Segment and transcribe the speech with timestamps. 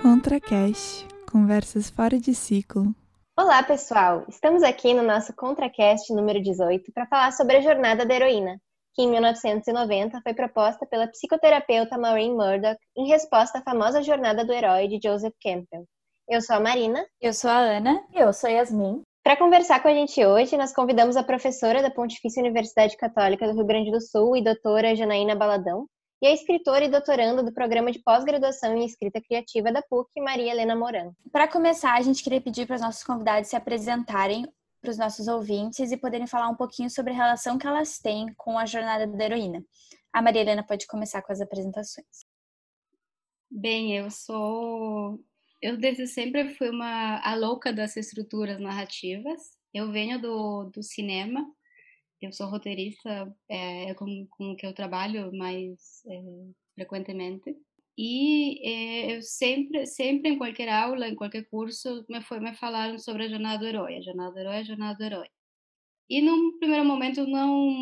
[0.00, 2.94] ContraCast Conversas fora de ciclo.
[3.36, 4.24] Olá, pessoal!
[4.28, 8.60] Estamos aqui no nosso ContraCast número 18 para falar sobre a jornada da heroína,
[8.94, 14.52] que em 1990 foi proposta pela psicoterapeuta Maureen Murdoch em resposta à famosa jornada do
[14.52, 15.84] herói de Joseph Campbell.
[16.28, 17.04] Eu sou a Marina.
[17.20, 18.04] Eu sou a Ana.
[18.12, 19.02] E eu sou a Yasmin.
[19.26, 23.54] Para conversar com a gente hoje, nós convidamos a professora da Pontifícia Universidade Católica do
[23.54, 25.88] Rio Grande do Sul e doutora Janaína Baladão,
[26.22, 30.52] e a escritora e doutoranda do programa de pós-graduação em escrita criativa da PUC, Maria
[30.52, 31.10] Helena Moran.
[31.32, 34.46] Para começar, a gente queria pedir para os nossos convidados se apresentarem
[34.80, 38.32] para os nossos ouvintes e poderem falar um pouquinho sobre a relação que elas têm
[38.36, 39.60] com a jornada da heroína.
[40.12, 42.24] A Maria Helena pode começar com as apresentações.
[43.50, 45.18] Bem, eu sou.
[45.60, 49.40] Eu desde sempre fui uma a louca das estruturas narrativas.
[49.72, 51.46] Eu venho do, do cinema
[52.20, 56.22] eu sou roteirista, é, é com, com o que eu trabalho mais é,
[56.74, 57.56] frequentemente.
[57.98, 62.98] E é, eu sempre, sempre em qualquer aula, em qualquer curso, me, foi, me falaram
[62.98, 65.28] sobre a jornada do herói, a jornada do herói, a jornada do herói.
[66.08, 67.74] E num primeiro momento eu não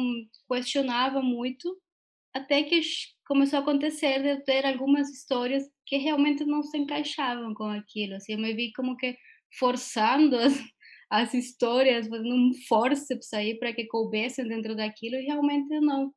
[0.48, 1.80] questionava muito,
[2.34, 2.80] até que
[3.27, 8.16] começou a acontecer de ter algumas histórias que realmente não se encaixavam com aquilo.
[8.16, 9.16] Assim, eu me vi como que
[9.58, 10.52] forçando as,
[11.10, 16.12] as histórias, fazendo um forceps aí para que coubessem dentro daquilo e realmente não.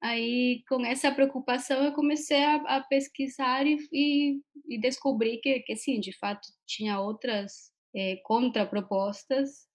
[0.00, 5.76] Aí, com essa preocupação, eu comecei a, a pesquisar e, e, e, descobri que, que,
[5.76, 9.68] sim, de fato, tinha outras é, contrapropostas.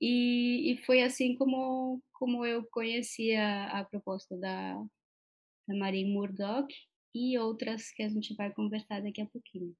[0.00, 4.80] E, e foi assim como, como eu conheci a, a proposta da,
[5.66, 6.68] da Marie Murdoch
[7.14, 9.74] e outras que a gente vai conversar daqui a pouquinho.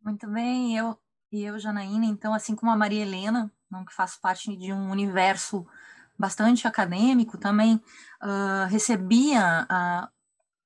[0.00, 0.98] Muito bem, eu
[1.30, 3.50] e eu, Janaína, então, assim como a Maria Helena,
[3.88, 5.66] que faz parte de um universo
[6.18, 10.10] bastante acadêmico, também uh, recebia a,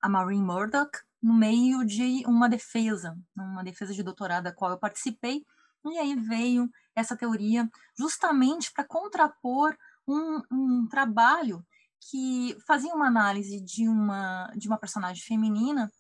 [0.03, 0.91] a Maureen Murdoch
[1.23, 5.45] no meio de uma defesa, uma defesa de doutorado da qual eu participei,
[5.84, 11.65] e aí veio essa teoria justamente para contrapor um, um trabalho
[12.01, 15.91] que fazia uma análise de uma, de uma personagem feminina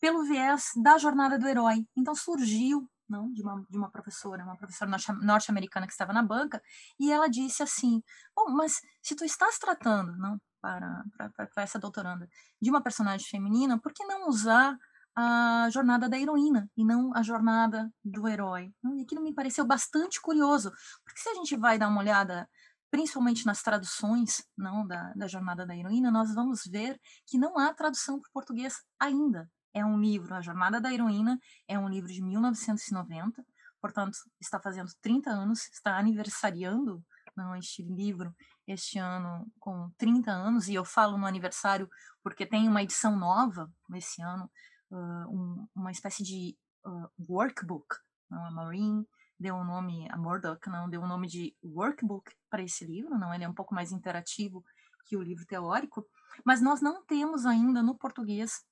[0.00, 1.86] pelo viés da jornada do herói.
[1.96, 4.90] Então surgiu não, de uma, de uma professora, uma professora
[5.22, 6.60] norte-americana que estava na banca,
[6.98, 8.02] e ela disse assim:
[8.34, 12.28] Bom, mas se tu estás tratando, não, para, para, para essa doutoranda,
[12.60, 14.76] de uma personagem feminina, por que não usar
[15.14, 18.72] a jornada da heroína e não a jornada do herói?
[18.96, 20.70] E aquilo me pareceu bastante curioso,
[21.04, 22.48] porque se a gente vai dar uma olhada
[22.90, 27.72] principalmente nas traduções não da, da jornada da heroína, nós vamos ver que não há
[27.74, 29.50] tradução para o português ainda.
[29.74, 31.38] É um livro, A Jornada da Heroína,
[31.68, 33.44] é um livro de 1990,
[33.78, 37.04] portanto, está fazendo 30 anos, está aniversariando
[37.36, 38.34] não, este livro
[38.66, 41.88] este ano com 30 anos, e eu falo no aniversário
[42.22, 44.50] porque tem uma edição nova esse ano,
[44.90, 47.86] uh, um, uma espécie de uh, workbook,
[48.28, 49.06] não, a Maureen
[49.38, 52.84] deu o um nome, a Murdoch não, deu o um nome de workbook para esse
[52.84, 54.64] livro, não, ele é um pouco mais interativo
[55.04, 56.06] que o livro teórico,
[56.44, 58.64] mas nós não temos ainda no português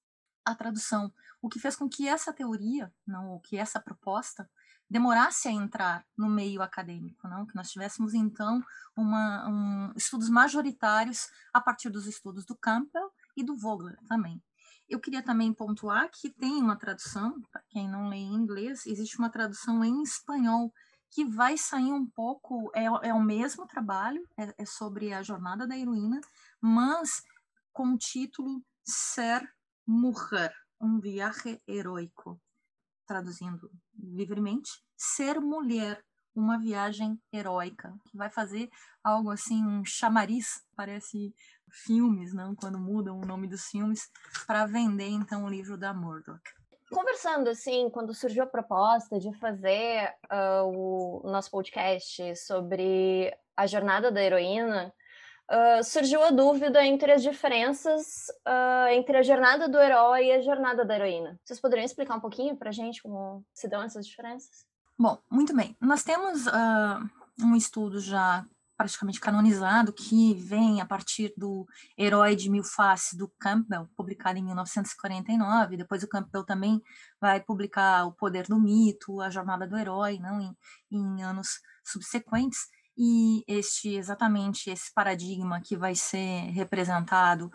[0.45, 4.49] a tradução, o que fez com que essa teoria, não, que essa proposta
[4.89, 8.63] demorasse a entrar no meio acadêmico, não, que nós tivéssemos então
[8.97, 14.43] uma, um, estudos majoritários a partir dos estudos do Campbell e do Vogler também.
[14.95, 19.19] Eu queria também pontuar que tem uma tradução, para quem não lê em inglês, existe
[19.19, 20.73] uma tradução em espanhol
[21.11, 25.67] que vai sair um pouco, é, é o mesmo trabalho, é, é sobre a jornada
[25.67, 26.21] da heroína,
[26.61, 27.25] mas
[27.73, 29.43] com o título Ser
[29.85, 32.41] Mujer, um viaje heróico.
[33.05, 33.69] Traduzindo
[33.99, 36.01] livremente, ser mulher,
[36.37, 38.71] uma viagem heróica, que vai fazer
[39.03, 41.35] algo assim, um chamariz, parece
[41.75, 42.55] filmes, não?
[42.55, 44.11] quando mudam o nome dos filmes,
[44.47, 46.41] para vender então o livro da Murdoch.
[46.91, 54.11] Conversando assim, quando surgiu a proposta de fazer uh, o nosso podcast sobre a jornada
[54.11, 54.93] da heroína,
[55.45, 60.41] Uh, surgiu a dúvida entre as diferenças uh, entre a jornada do herói e a
[60.41, 61.39] jornada da heroína.
[61.45, 64.65] Vocês poderiam explicar um pouquinho para a gente como se dão essas diferenças?
[64.99, 65.77] Bom, muito bem.
[65.79, 67.11] Nós temos uh,
[67.43, 71.67] um estudo já praticamente canonizado que vem a partir do
[71.99, 75.77] Herói de Mil Faces do Campbell, publicado em 1949.
[75.77, 76.83] Depois o Campbell também
[77.21, 80.57] vai publicar O Poder do Mito, A Jornada do Herói, não em,
[80.91, 82.61] em anos subsequentes
[82.97, 87.51] e este exatamente esse paradigma que vai ser representado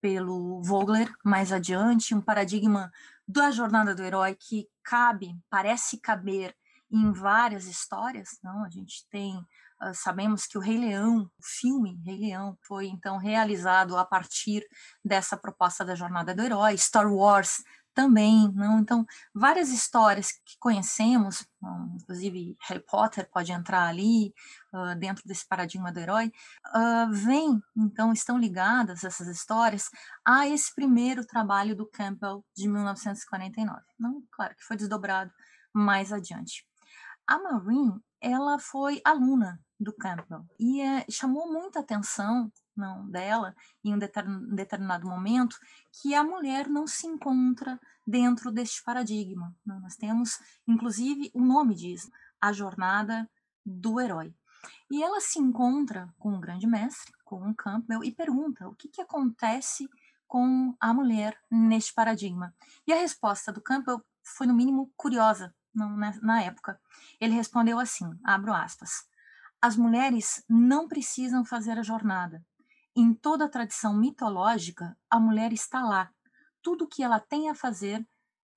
[0.00, 2.90] pelo Vogler mais adiante, um paradigma
[3.26, 6.54] da jornada do herói que cabe, parece caber
[6.90, 8.64] em várias histórias, não?
[8.64, 9.44] A gente tem
[9.82, 14.66] Uh, sabemos que o Rei Leão, o filme Rei Leão, foi então realizado a partir
[15.04, 16.76] dessa proposta da jornada do herói.
[16.76, 17.62] Star Wars
[17.94, 18.78] também, não?
[18.78, 19.04] Então,
[19.34, 21.46] várias histórias que conhecemos,
[21.94, 24.32] inclusive Harry Potter pode entrar ali
[24.72, 26.32] uh, dentro desse paradigma do herói,
[26.74, 29.90] uh, vêm, então, estão ligadas essas histórias
[30.24, 33.80] a esse primeiro trabalho do Campbell de 1949.
[33.98, 35.32] Não, claro que foi desdobrado
[35.72, 36.64] mais adiante.
[37.26, 43.94] A Maureen, ela foi aluna do Campbell e é, chamou muita atenção não dela em
[43.94, 45.56] um determinado momento
[45.92, 49.54] que a mulher não se encontra dentro deste paradigma.
[49.64, 49.80] Não?
[49.80, 52.08] Nós temos, inclusive, o nome diz,
[52.40, 53.28] a jornada
[53.64, 54.34] do herói.
[54.90, 58.88] E ela se encontra com um grande mestre, com um Campbell, e pergunta o que,
[58.88, 59.88] que acontece
[60.26, 62.54] com a mulher neste paradigma.
[62.86, 66.80] E a resposta do Campbell foi, no mínimo, curiosa não, na, na época.
[67.20, 69.08] Ele respondeu assim, abro aspas,
[69.60, 72.44] as mulheres não precisam fazer a jornada,
[72.96, 76.10] em toda a tradição mitológica, a mulher está lá.
[76.62, 78.06] Tudo o que ela tem a fazer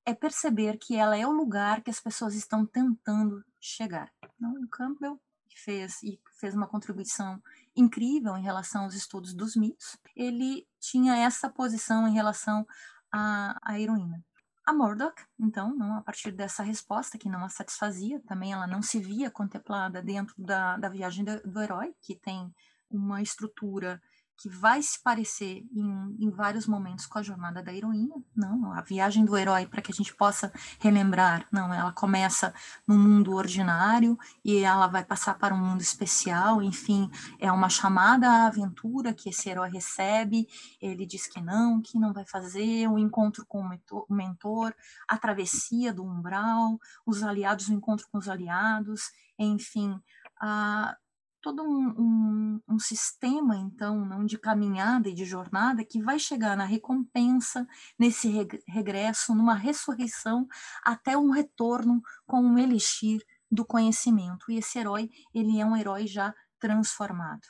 [0.06, 4.12] é perceber que ela é o lugar que as pessoas estão tentando chegar.
[4.36, 5.22] Então, o Campbell
[5.56, 7.42] fez e fez uma contribuição
[7.76, 9.98] incrível em relação aos estudos dos mitos.
[10.16, 12.66] Ele tinha essa posição em relação
[13.12, 14.24] à, à heroína.
[14.66, 18.82] A Murdoch, então, não, a partir dessa resposta que não a satisfazia, também ela não
[18.82, 22.54] se via contemplada dentro da, da viagem do, do herói, que tem
[22.90, 24.02] uma estrutura
[24.38, 28.82] que vai se parecer em, em, vários momentos com a jornada da heroína, não, a
[28.82, 32.54] viagem do herói para que a gente possa relembrar, não, ela começa
[32.88, 37.10] no mundo ordinário e ela vai passar para um mundo especial, enfim,
[37.40, 40.48] é uma chamada à aventura que esse herói recebe,
[40.82, 44.74] ele diz que não, que não vai fazer, o encontro com o mentor,
[45.08, 50.00] a travessia do umbral, os aliados, o encontro com os aliados, enfim,
[50.40, 50.96] a,
[51.44, 56.56] todo um, um, um, sistema, então, não de caminhada e de jornada que vai chegar
[56.56, 57.68] na recompensa,
[58.00, 58.30] nesse
[58.66, 60.48] regresso, numa ressurreição,
[60.82, 64.50] até um retorno com um elixir do conhecimento.
[64.50, 67.46] E esse herói, ele é um herói já transformado.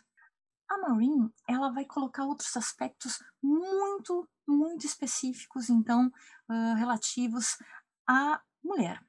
[0.68, 6.12] A Maureen, ela vai colocar outros aspectos muito, muito específicos, então,
[6.50, 7.58] uh, relativos
[8.08, 9.00] à mulher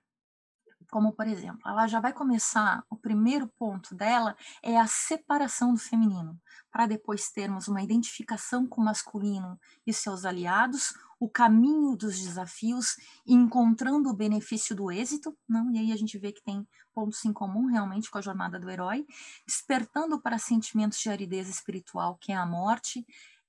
[0.94, 5.80] como por exemplo, ela já vai começar, o primeiro ponto dela é a separação do
[5.80, 12.20] feminino, para depois termos uma identificação com o masculino e seus aliados, o caminho dos
[12.20, 12.94] desafios,
[13.26, 15.68] encontrando o benefício do êxito, não?
[15.72, 16.64] e aí a gente vê que tem
[16.94, 19.04] pontos em comum realmente com a jornada do herói,
[19.44, 23.04] despertando para sentimentos de aridez espiritual, que é a morte,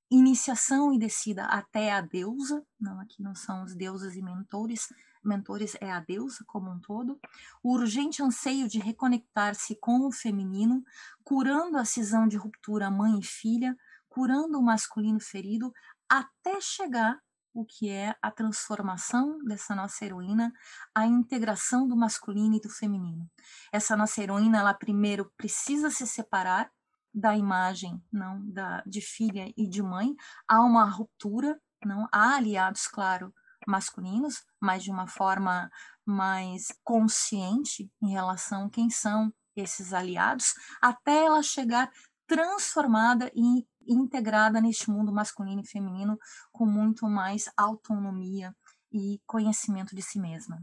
[0.10, 4.88] iniciação e descida até a deusa, não aqui não são os deuses e mentores,
[5.26, 7.20] mentores é a deusa como um todo,
[7.64, 10.84] o urgente anseio de reconectar-se com o feminino,
[11.24, 13.76] curando a cisão de ruptura mãe e filha,
[14.08, 15.74] curando o masculino ferido,
[16.08, 17.20] até chegar
[17.54, 20.54] o que é a transformação dessa nossa heroína,
[20.94, 23.30] a integração do masculino e do feminino.
[23.72, 26.70] Essa nossa heroína, ela primeiro precisa se separar
[27.14, 30.14] da imagem, não da de filha e de mãe,
[30.46, 32.10] há uma ruptura, não?
[32.12, 33.34] Há aliados, claro,
[33.68, 35.70] masculinos, mas de uma forma
[36.06, 41.92] mais consciente em relação a quem são esses aliados, até ela chegar
[42.28, 46.18] transformada e integrada neste mundo masculino e feminino
[46.52, 48.56] com muito mais autonomia
[48.92, 50.60] e conhecimento de si mesma.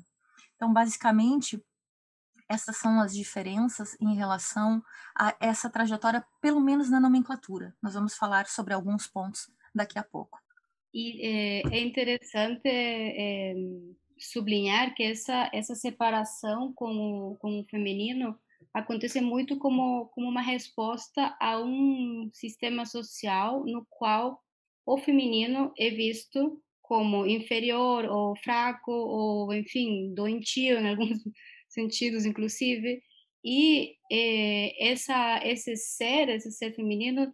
[0.56, 1.62] Então, basicamente,
[2.48, 4.82] essas são as diferenças em relação
[5.16, 7.74] a essa trajetória, pelo menos na nomenclatura.
[7.80, 10.41] Nós vamos falar sobre alguns pontos daqui a pouco.
[10.94, 13.54] E é, é interessante é,
[14.18, 18.38] sublinhar que essa, essa separação com o, com o feminino
[18.72, 24.40] acontece muito como, como uma resposta a um sistema social no qual
[24.86, 31.18] o feminino é visto como inferior ou fraco ou, enfim, doentio em alguns
[31.68, 33.02] sentidos, inclusive.
[33.44, 33.96] E
[34.78, 37.32] essa, esse ser, esse ser feminino,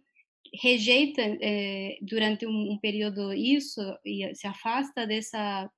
[0.53, 5.69] rejeita é, durante um, um, período isso e se afasta dessa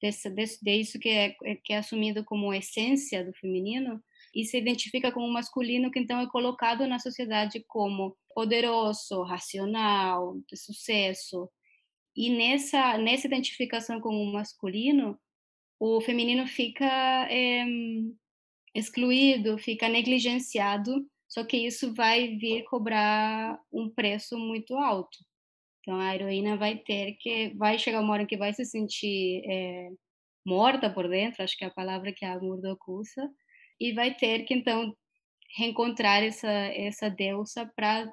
[0.00, 4.02] dessa desse, disso que é, é, que é assumido como essência do feminino
[4.34, 10.56] e se identifica como masculino que então é colocado na sociedade como poderoso, racional, de
[10.56, 11.50] sucesso.
[12.16, 15.18] E nessa nessa identificação com o masculino,
[15.78, 16.86] o feminino fica
[17.30, 17.64] é,
[18.74, 25.16] excluído, fica negligenciado só que isso vai vir cobrar um preço muito alto.
[25.80, 29.90] Então a heroína vai ter que, vai chegar uma hora que vai se sentir é,
[30.44, 33.30] morta por dentro, acho que é a palavra que a Murdoch usa,
[33.80, 34.94] e vai ter que então
[35.56, 38.12] reencontrar essa essa deusa para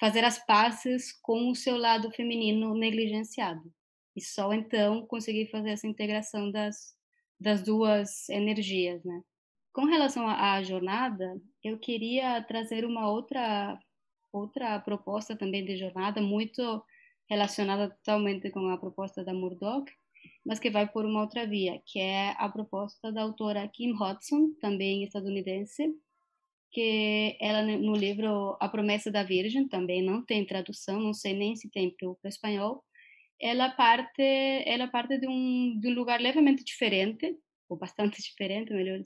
[0.00, 3.62] fazer as pazes com o seu lado feminino negligenciado.
[4.16, 6.94] E só então conseguir fazer essa integração das,
[7.38, 9.22] das duas energias, né?
[9.72, 13.78] Com relação à jornada, eu queria trazer uma outra
[14.32, 16.84] outra proposta também de jornada muito
[17.28, 19.90] relacionada totalmente com a proposta da Murdoch,
[20.44, 24.54] mas que vai por uma outra via, que é a proposta da autora Kim Hodson,
[24.60, 25.92] também estadunidense,
[26.72, 31.56] que ela no livro A Promessa da Virgem, também não tem tradução, não sei nem
[31.56, 32.84] se tem para o espanhol,
[33.40, 34.22] ela parte,
[34.66, 37.36] ela parte de um, de um lugar levemente diferente,
[37.68, 39.00] ou bastante diferente, melhor.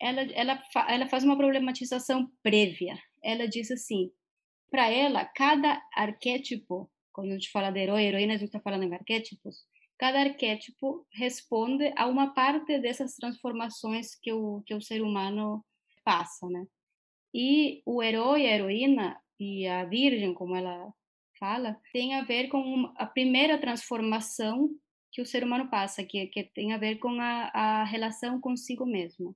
[0.00, 2.98] Ela, ela, ela faz uma problematização prévia.
[3.22, 4.10] Ela diz assim,
[4.70, 8.82] para ela, cada arquétipo, quando a gente fala de herói, heroína, a gente está falando
[8.84, 9.64] em arquétipos,
[9.98, 15.64] cada arquétipo responde a uma parte dessas transformações que o, que o ser humano
[16.04, 16.66] passa, né?
[17.34, 20.92] E o herói, a heroína e a virgem, como ela
[21.38, 24.70] fala, tem a ver com a primeira transformação
[25.12, 28.84] que o ser humano passa, que, que tem a ver com a, a relação consigo
[28.84, 29.34] mesmo.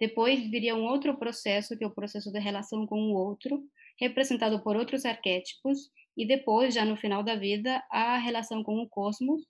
[0.00, 3.62] Depois viria um outro processo, que é o processo de relação com o outro,
[4.00, 8.88] representado por outros arquétipos, e depois, já no final da vida, a relação com o
[8.88, 9.42] cosmos,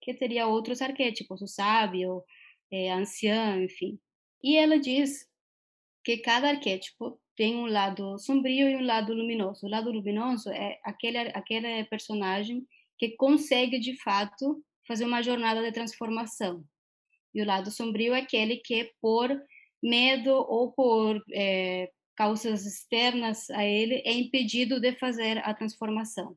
[0.00, 2.22] que teria outros arquétipos, o sábio,
[2.70, 3.98] é, anciã, enfim.
[4.42, 5.26] E ela diz
[6.04, 9.66] que cada arquétipo tem um lado sombrio e um lado luminoso.
[9.66, 12.66] O lado luminoso é aquele, aquele personagem
[12.98, 16.64] que consegue, de fato, fazer uma jornada de transformação.
[17.34, 19.30] E o lado sombrio é aquele que, por
[19.82, 26.36] medo ou por é, causas externas a ele, é impedido de fazer a transformação.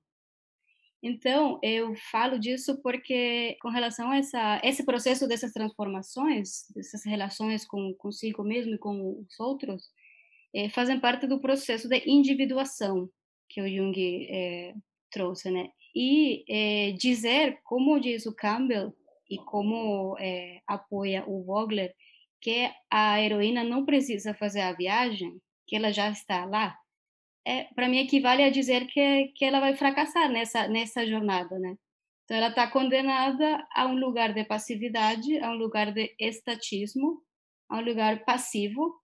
[1.04, 7.66] Então, eu falo disso porque, com relação a essa, esse processo dessas transformações, dessas relações
[7.66, 9.90] com consigo mesmo e com os outros,
[10.54, 13.10] é, fazem parte do processo de individuação
[13.50, 14.76] que o Jung é,
[15.10, 15.70] trouxe, né?
[15.96, 18.96] E é, dizer, como diz o Campbell
[19.30, 20.16] e como
[20.68, 21.96] apoia o Vogler,
[22.42, 26.76] que a heroína não precisa fazer a viagem, que ela já está lá,
[27.46, 31.76] é, para mim equivale a dizer que, que ela vai fracassar nessa, nessa jornada, né?
[32.26, 37.22] Então ela está condenada a um lugar de passividade, a um lugar de estatismo,
[37.70, 38.96] a um lugar passivo,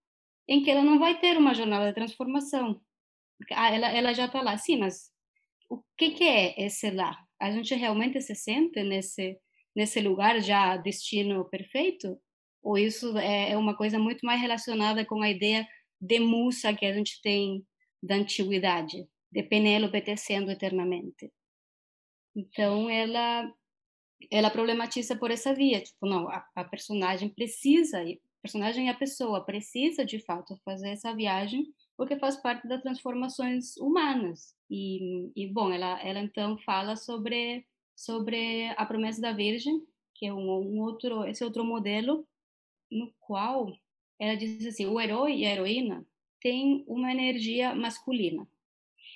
[0.48, 2.80] em que ela não vai ter uma jornada de transformação.
[3.54, 5.12] Ah, ela, ela já está lá, sim, mas
[5.70, 7.18] o que, que é esse lá?
[7.40, 9.38] A gente realmente se sente nesse,
[9.76, 12.18] nesse lugar já destino perfeito?
[12.62, 15.68] Ou isso é, é uma coisa muito mais relacionada com a ideia
[16.00, 17.66] de musa que a gente tem
[18.02, 21.32] da antiguidade, de Penélope tecendo eternamente?
[22.36, 23.52] Então, ela
[24.32, 28.04] ela problematiza por essa via, tipo, não, a, a personagem precisa
[28.48, 31.66] personagem e a pessoa precisa de fato fazer essa viagem
[31.98, 38.70] porque faz parte das transformações humanas e, e bom ela ela então fala sobre sobre
[38.78, 39.82] a promessa da Virgem
[40.16, 42.26] que é um, um outro esse outro modelo
[42.92, 43.72] no qual
[44.20, 46.06] ela diz assim o herói e a heroína
[46.42, 48.48] têm uma energia masculina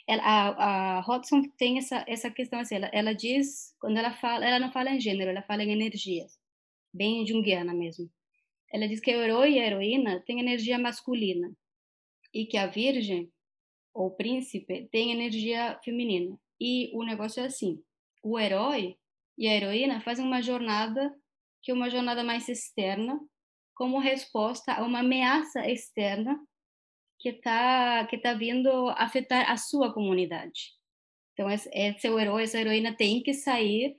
[0.07, 1.21] ela, a, a
[1.57, 4.99] tem essa essa questão assim ela, ela diz quando ela fala ela não fala em
[4.99, 6.39] gênero ela fala em energias
[6.93, 8.09] bem junguiana mesmo
[8.71, 11.53] ela diz que o herói e a heroína têm energia masculina
[12.33, 13.31] e que a virgem
[13.93, 16.37] ou príncipe tem energia feminina.
[16.59, 17.83] E o negócio é assim:
[18.23, 18.97] o herói
[19.37, 21.13] e a heroína fazem uma jornada
[21.61, 23.19] que é uma jornada mais externa,
[23.81, 26.39] como resposta a uma ameaça externa
[27.19, 30.73] que está que tá vindo afetar a sua comunidade.
[31.33, 33.97] Então, esse, é herói, essa heroína tem que sair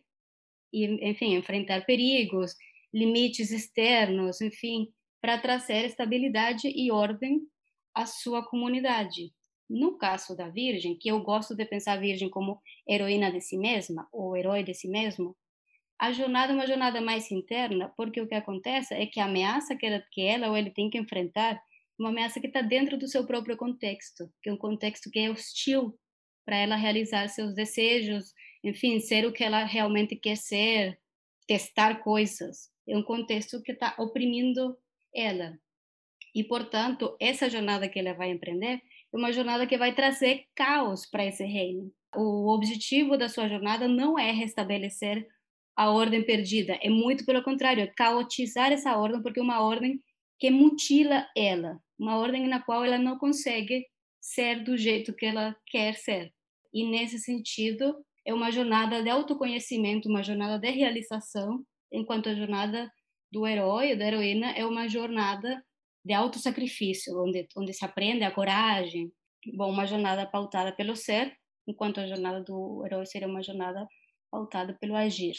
[0.72, 2.54] e, enfim, enfrentar perigos,
[2.94, 4.86] limites externos, enfim,
[5.20, 7.40] para trazer estabilidade e ordem
[7.92, 9.32] à sua comunidade.
[9.68, 13.58] No caso da Virgem, que eu gosto de pensar a Virgem como heroína de si
[13.58, 15.36] mesma, ou herói de si mesmo,
[16.02, 19.76] a jornada é uma jornada mais interna, porque o que acontece é que a ameaça
[19.76, 21.62] que ela, que ela ou ele tem que enfrentar
[21.96, 25.30] uma ameaça que está dentro do seu próprio contexto, que é um contexto que é
[25.30, 25.96] hostil
[26.44, 28.32] para ela realizar seus desejos,
[28.64, 30.98] enfim, ser o que ela realmente quer ser,
[31.46, 34.76] testar coisas é um contexto que está oprimindo
[35.14, 35.56] ela.
[36.34, 38.80] E, portanto, essa jornada que ela vai empreender
[39.12, 41.92] é uma jornada que vai trazer caos para esse reino.
[42.16, 45.26] O objetivo da sua jornada não é restabelecer
[45.76, 50.00] a ordem perdida, é muito pelo contrário, é caotizar essa ordem, porque é uma ordem
[50.38, 53.86] que mutila ela, uma ordem na qual ela não consegue
[54.20, 56.32] ser do jeito que ela quer ser.
[56.72, 62.90] E, nesse sentido, é uma jornada de autoconhecimento, uma jornada de realização enquanto a jornada
[63.30, 65.62] do herói, da heroína, é uma jornada
[66.04, 69.12] de autossacrifício, onde, onde se aprende a coragem.
[69.54, 71.36] Bom, uma jornada pautada pelo ser,
[71.66, 73.86] enquanto a jornada do herói seria uma jornada
[74.30, 75.36] pautada pelo agir.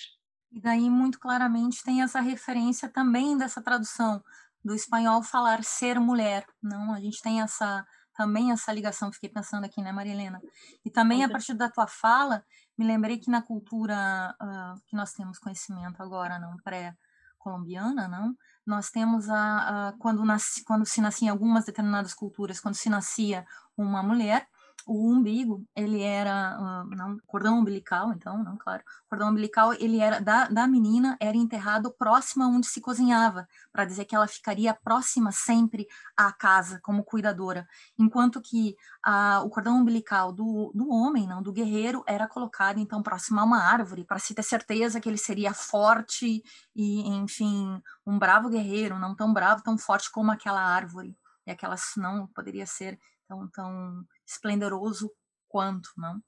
[0.53, 4.24] E daí, muito claramente, tem essa referência também dessa tradução
[4.63, 6.45] do espanhol falar ser mulher.
[6.62, 10.39] Não, a gente tem essa também essa ligação, fiquei pensando aqui, né, Maria Helena?
[10.86, 12.45] E também a partir da tua fala,
[12.77, 18.89] me lembrei que na cultura uh, que nós temos conhecimento agora, não pré-colombiana, não, nós
[18.89, 23.45] temos a, a quando, nasce, quando se nascia em algumas determinadas culturas, quando se nascia
[23.75, 24.48] uma mulher,
[24.86, 30.20] o umbigo, ele era, uh, não, cordão umbilical, então, não, claro, cordão umbilical, ele era,
[30.20, 34.74] da, da menina, era enterrado próximo a onde se cozinhava, para dizer que ela ficaria
[34.74, 35.88] próxima sempre
[36.18, 38.75] à casa, como cuidadora, enquanto que
[39.08, 43.44] uh, o cordão umbilical do, do homem, não, do guerreiro, era colocado, então, próximo a
[43.44, 46.44] uma árvore, para se ter certeza que ele seria forte
[46.75, 51.75] e, enfim, um bravo guerreiro, não tão bravo, tão forte como aquela árvore, e aquela
[51.98, 55.12] não poderia ser tão, tão esplendoroso
[55.48, 56.22] quanto, não?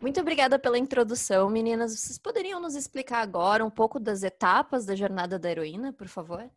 [0.00, 1.98] Muito obrigada pela introdução, meninas.
[1.98, 6.50] Vocês poderiam nos explicar agora um pouco das etapas da jornada da heroína, por favor?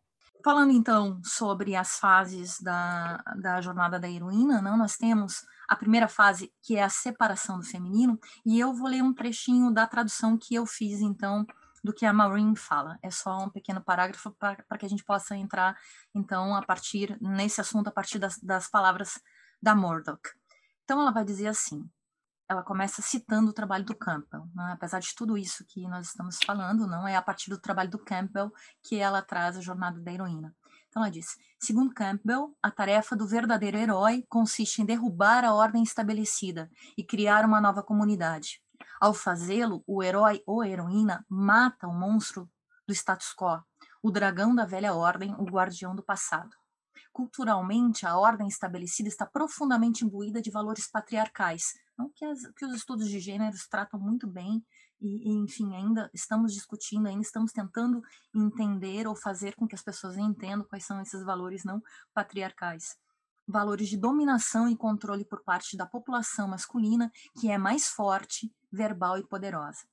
[0.44, 6.06] Falando então sobre as fases da, da jornada da heroína, não, nós temos a primeira
[6.06, 10.36] fase, que é a separação do feminino, e eu vou ler um trechinho da tradução
[10.36, 11.46] que eu fiz, então,
[11.82, 12.98] do que a Maureen fala.
[13.02, 15.78] É só um pequeno parágrafo para que a gente possa entrar,
[16.14, 19.18] então, a partir, nesse assunto, a partir das, das palavras
[19.62, 20.20] da Murdoch.
[20.84, 21.88] Então ela vai dizer assim,
[22.48, 24.72] ela começa citando o trabalho do Campbell, né?
[24.72, 27.98] apesar de tudo isso que nós estamos falando, não é a partir do trabalho do
[27.98, 30.54] Campbell que ela traz a jornada da heroína.
[30.88, 35.82] Então ela diz: segundo Campbell, a tarefa do verdadeiro herói consiste em derrubar a ordem
[35.82, 38.62] estabelecida e criar uma nova comunidade.
[39.00, 42.48] Ao fazê-lo, o herói ou heroína mata o monstro
[42.86, 43.60] do status quo,
[44.02, 46.54] o dragão da velha ordem, o guardião do passado.
[47.14, 52.74] Culturalmente, a ordem estabelecida está profundamente imbuída de valores patriarcais, não que, as, que os
[52.74, 54.60] estudos de gêneros tratam muito bem,
[55.00, 58.02] e, enfim, ainda estamos discutindo, ainda estamos tentando
[58.34, 61.80] entender ou fazer com que as pessoas entendam quais são esses valores não
[62.12, 62.96] patriarcais.
[63.46, 69.18] Valores de dominação e controle por parte da população masculina, que é mais forte, verbal
[69.18, 69.86] e poderosa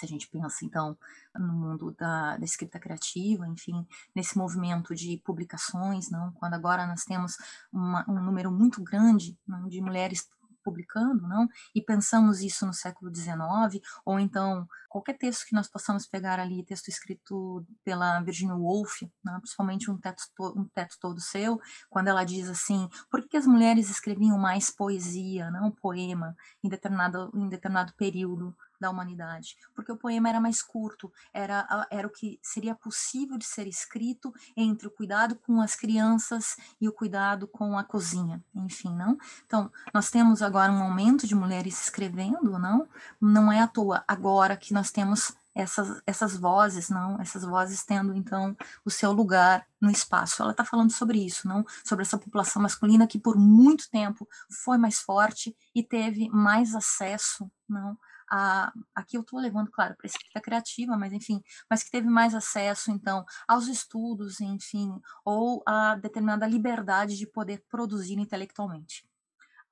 [0.00, 0.96] se a gente pensa então
[1.34, 7.04] no mundo da, da, escrita criativa, enfim, nesse movimento de publicações, não, quando agora nós
[7.04, 7.36] temos
[7.72, 10.28] uma, um número muito grande não, de mulheres
[10.62, 16.06] publicando, não, e pensamos isso no século XIX, ou então qualquer texto que nós possamos
[16.06, 21.58] pegar ali, texto escrito pela Virginia Woolf, né, principalmente um texto, um texto todo seu,
[21.88, 25.70] quando ela diz assim, por que as mulheres escreviam mais poesia, não?
[25.70, 31.86] Poema, em determinado, em determinado período da humanidade, porque o poema era mais curto, era,
[31.90, 36.88] era o que seria possível de ser escrito entre o cuidado com as crianças e
[36.88, 39.18] o cuidado com a cozinha, enfim, não?
[39.46, 42.88] Então, nós temos agora um aumento de mulheres escrevendo, não?
[43.20, 47.20] Não é à toa agora que nós temos essas, essas vozes, não?
[47.20, 50.42] Essas vozes tendo, então, o seu lugar no espaço.
[50.42, 51.64] Ela está falando sobre isso, não?
[51.84, 54.28] Sobre essa população masculina que por muito tempo
[54.64, 57.98] foi mais forte e teve mais acesso, não?
[58.30, 62.08] A, aqui eu estou levando, claro, para a escrita criativa, mas enfim, mas que teve
[62.08, 64.92] mais acesso, então, aos estudos, enfim,
[65.24, 69.04] ou a determinada liberdade de poder produzir intelectualmente.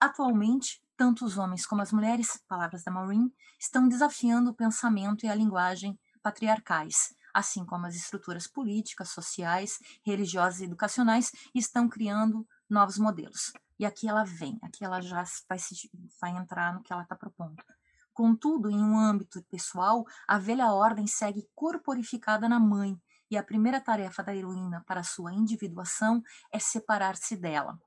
[0.00, 5.28] Atualmente, tanto os homens como as mulheres, palavras da Maureen, estão desafiando o pensamento e
[5.28, 12.98] a linguagem patriarcais, assim como as estruturas políticas, sociais, religiosas e educacionais estão criando novos
[12.98, 13.52] modelos.
[13.78, 15.88] E aqui ela vem, aqui ela já vai, se,
[16.20, 17.54] vai entrar no que ela está propondo.
[18.18, 23.00] Contudo, em um âmbito pessoal, a velha ordem segue corporificada na mãe,
[23.30, 26.20] e a primeira tarefa da heroína para sua individuação
[26.52, 27.78] é separar-se dela.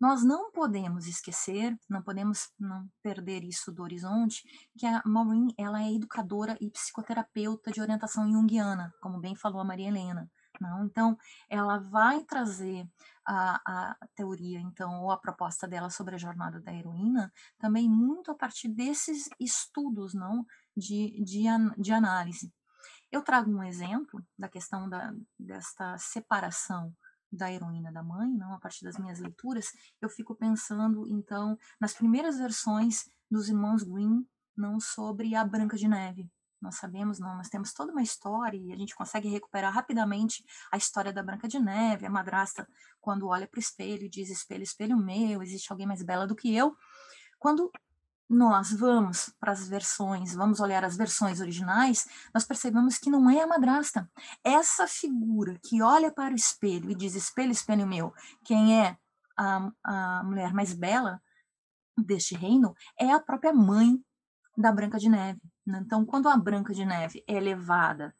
[0.00, 4.42] Nós não podemos esquecer, não podemos não perder isso do horizonte,
[4.74, 9.64] que a Maureen ela é educadora e psicoterapeuta de orientação junguiana, como bem falou a
[9.64, 10.30] Maria Helena.
[10.60, 10.84] Não?
[10.84, 11.16] Então,
[11.48, 12.88] ela vai trazer
[13.26, 18.30] a, a teoria, então, ou a proposta dela sobre a jornada da heroína, também muito
[18.30, 21.44] a partir desses estudos, não, de, de,
[21.76, 22.52] de análise.
[23.10, 26.94] Eu trago um exemplo da questão da, desta separação
[27.30, 29.66] da heroína da mãe, não, a partir das minhas leituras,
[30.00, 34.24] eu fico pensando, então, nas primeiras versões dos irmãos Grimm,
[34.56, 38.72] não sobre a Branca de Neve, nós sabemos, não, nós temos toda uma história e
[38.72, 42.68] a gente consegue recuperar rapidamente a história da Branca de Neve, a madrasta,
[43.00, 46.34] quando olha para o espelho e diz: espelho, espelho meu, existe alguém mais bela do
[46.34, 46.76] que eu.
[47.38, 47.70] Quando
[48.28, 53.40] nós vamos para as versões, vamos olhar as versões originais, nós percebemos que não é
[53.40, 54.10] a madrasta.
[54.44, 58.12] Essa figura que olha para o espelho e diz: espelho, espelho meu,
[58.44, 58.96] quem é
[59.36, 61.22] a, a mulher mais bela
[61.96, 63.98] deste reino é a própria mãe
[64.56, 65.40] da Branca de Neve.
[65.76, 68.14] Então, quando a Branca de Neve é levada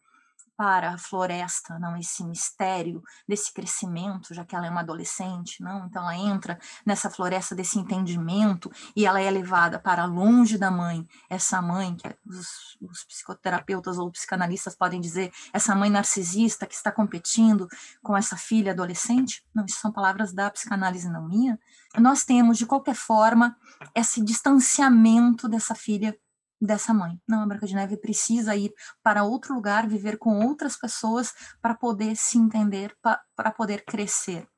[0.59, 5.87] para a floresta, não esse mistério desse crescimento, já que ela é uma adolescente, não?
[5.87, 11.07] Então ela entra nessa floresta desse entendimento e ela é levada para longe da mãe,
[11.31, 16.91] essa mãe que os, os psicoterapeutas ou psicanalistas podem dizer, essa mãe narcisista que está
[16.91, 17.69] competindo
[18.03, 19.45] com essa filha adolescente.
[19.55, 21.57] Não, isso são palavras da psicanálise não minha.
[21.97, 23.57] Nós temos de qualquer forma
[23.95, 26.19] esse distanciamento dessa filha
[26.61, 27.21] dessa mãe.
[27.27, 31.75] Não, a Branca de Neve precisa ir para outro lugar, viver com outras pessoas para
[31.75, 34.49] poder se entender, para poder crescer.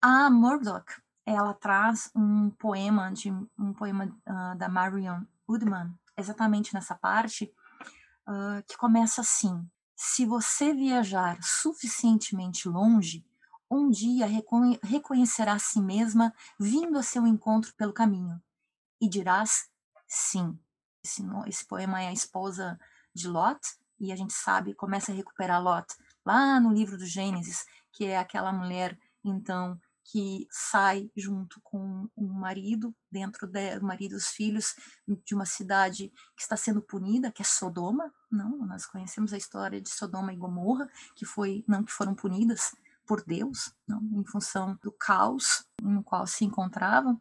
[0.00, 0.86] A Murdoch,
[1.24, 7.52] ela traz um poema de um poema uh, da Marion Woodman, exatamente nessa parte,
[8.26, 13.24] uh, que começa assim: Se você viajar suficientemente longe,
[13.70, 18.42] um dia reconhe reconhecerá a si mesma vindo a seu encontro pelo caminho
[19.00, 19.70] e dirás
[20.06, 20.58] sim
[21.02, 22.78] esse, esse poema é a esposa
[23.14, 23.60] de Lot,
[24.00, 25.86] e a gente sabe, começa a recuperar Lot
[26.24, 32.26] lá no livro do Gênesis, que é aquela mulher, então, que sai junto com o
[32.26, 34.74] marido, dentro do marido e os filhos,
[35.24, 38.12] de uma cidade que está sendo punida, que é Sodoma.
[38.30, 42.74] Não, nós conhecemos a história de Sodoma e Gomorra, que foi não que foram punidas
[43.06, 47.20] por Deus, não, em função do caos no qual se encontravam.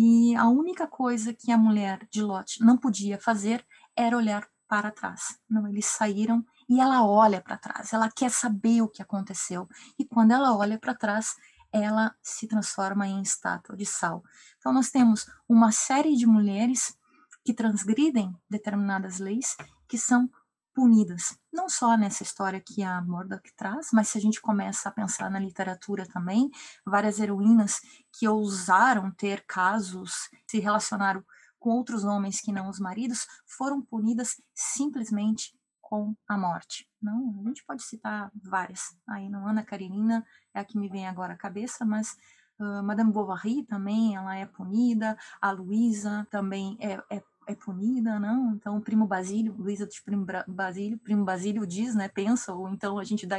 [0.00, 4.92] E a única coisa que a mulher de Lot não podia fazer era olhar para
[4.92, 5.40] trás.
[5.50, 9.68] Não, eles saíram e ela olha para trás, ela quer saber o que aconteceu.
[9.98, 11.34] E quando ela olha para trás,
[11.72, 14.22] ela se transforma em estátua de sal.
[14.58, 16.96] Então, nós temos uma série de mulheres
[17.44, 19.56] que transgridem determinadas leis
[19.88, 20.30] que são
[20.78, 21.36] punidas.
[21.52, 25.28] Não só nessa história que a Murdoch traz, mas se a gente começa a pensar
[25.28, 26.48] na literatura também,
[26.86, 27.80] várias heroínas
[28.16, 31.24] que ousaram ter casos, se relacionaram
[31.58, 36.88] com outros homens que não os maridos, foram punidas simplesmente com a morte.
[37.02, 38.96] Não, a gente pode citar várias.
[39.08, 42.12] Aí não Ana Karenina é a que me vem agora à cabeça, mas
[42.60, 48.52] uh, Madame Bovary também, ela é punida, a Luísa também é, é é punida, não?
[48.52, 52.98] Então, o primo Basílio, Luísa de primo Basílio, primo Basílio diz, né, pensa, ou então
[52.98, 53.36] a gente dá,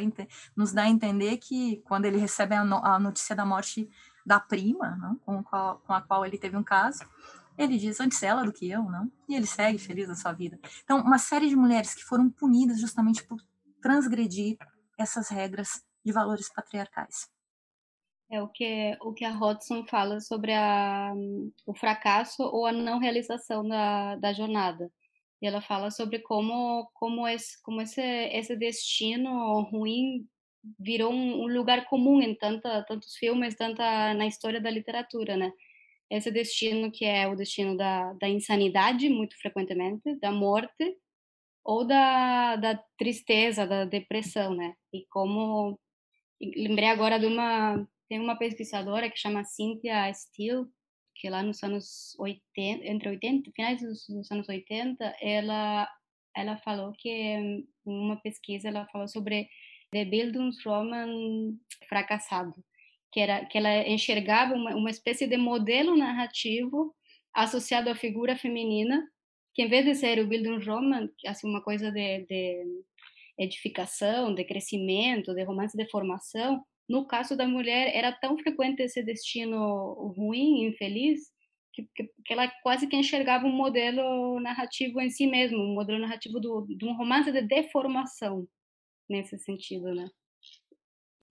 [0.56, 3.88] nos dá a entender que quando ele recebe a, no, a notícia da morte
[4.26, 5.16] da prima, não?
[5.18, 7.04] Com, qual, com a qual ele teve um caso,
[7.56, 9.12] ele diz antes ela do que eu, não?
[9.28, 10.60] E ele segue feliz na sua vida.
[10.84, 13.40] Então, uma série de mulheres que foram punidas justamente por
[13.80, 14.58] transgredir
[14.98, 17.30] essas regras de valores patriarcais.
[18.32, 21.14] É o que, o que a Hodgson fala sobre a,
[21.66, 24.92] o fracasso ou a não realização da, da jornada.
[25.42, 30.28] E ela fala sobre como, como, esse, como esse, esse destino ruim
[30.80, 35.52] virou um, um lugar comum em tanta, tantos filmes, tanta na história da literatura, né?
[36.10, 40.98] Esse destino que é o destino da, da insanidade, muito frequentemente, da morte,
[41.64, 44.76] ou da, da tristeza, da depressão, né?
[44.94, 45.80] E como...
[46.42, 50.66] Lembrei agora de uma tem uma pesquisadora que chama Cynthia Steele,
[51.16, 55.88] que lá nos anos 80, entre 80, finais dos, dos anos 80, ela
[56.36, 59.50] ela falou que uma pesquisa ela falou sobre
[59.92, 62.54] The Bildungsroman fracassado,
[63.12, 66.96] que era que ela enxergava uma, uma espécie de modelo narrativo
[67.34, 69.08] associado à figura feminina,
[69.54, 72.64] que em vez de ser o Bildungsroman, assim uma coisa de, de
[73.38, 79.04] edificação, de crescimento, de romance de formação, no caso da mulher, era tão frequente esse
[79.04, 81.32] destino ruim, infeliz,
[81.72, 86.00] que, que, que, ela quase que enxergava um modelo narrativo em si mesmo, um modelo
[86.00, 88.48] narrativo do, de um romance de deformação,
[89.08, 90.10] nesse sentido, né?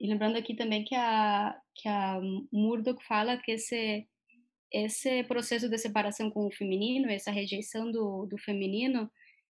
[0.01, 2.21] E lembrando aqui também que a, que a
[2.53, 4.07] Murdoch fala que esse,
[4.73, 9.11] esse processo de separação com o feminino, essa rejeição do, do feminino,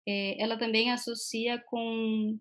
[0.09, 2.39] eh, ela também associa com,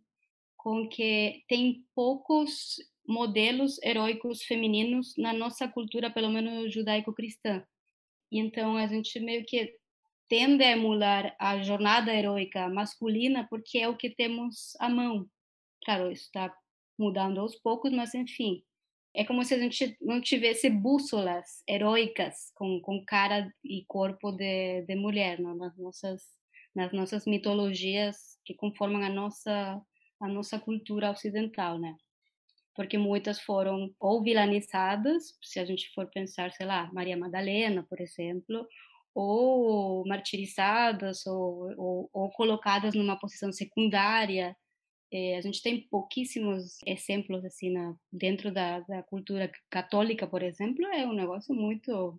[0.56, 2.78] com que tem poucos
[3.10, 7.66] modelos heróicos femininos na nossa cultura, pelo menos judaico-cristã.
[8.32, 9.76] E então a gente meio que
[10.30, 15.28] tende a emular a jornada heróica masculina porque é o que temos à mão.
[15.84, 16.56] Claro, isso está
[17.00, 18.64] mudando aos poucos, mas enfim.
[19.16, 24.84] É como se a gente não tivesse bússolas heróicas com, com cara e corpo de,
[24.84, 25.56] de mulher não?
[25.56, 26.38] nas nossas
[26.76, 29.82] nas nossas mitologias que conformam a nossa
[30.22, 31.96] a nossa cultura ocidental, né?
[32.80, 38.00] Porque muitas foram ou vilanizadas, se a gente for pensar, sei lá, Maria Madalena, por
[38.00, 38.66] exemplo,
[39.14, 44.56] ou martirizadas ou, ou, ou colocadas numa posição secundária.
[45.12, 50.86] É, a gente tem pouquíssimos exemplos assim na, dentro da, da cultura católica, por exemplo,
[50.86, 52.18] é um negócio muito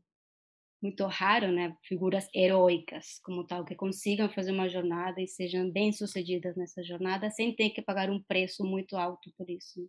[0.83, 1.75] muito raro, né?
[1.85, 7.31] Figuras heróicas como tal que consigam fazer uma jornada e sejam bem sucedidas nessa jornada
[7.31, 9.89] sem ter que pagar um preço muito alto por isso.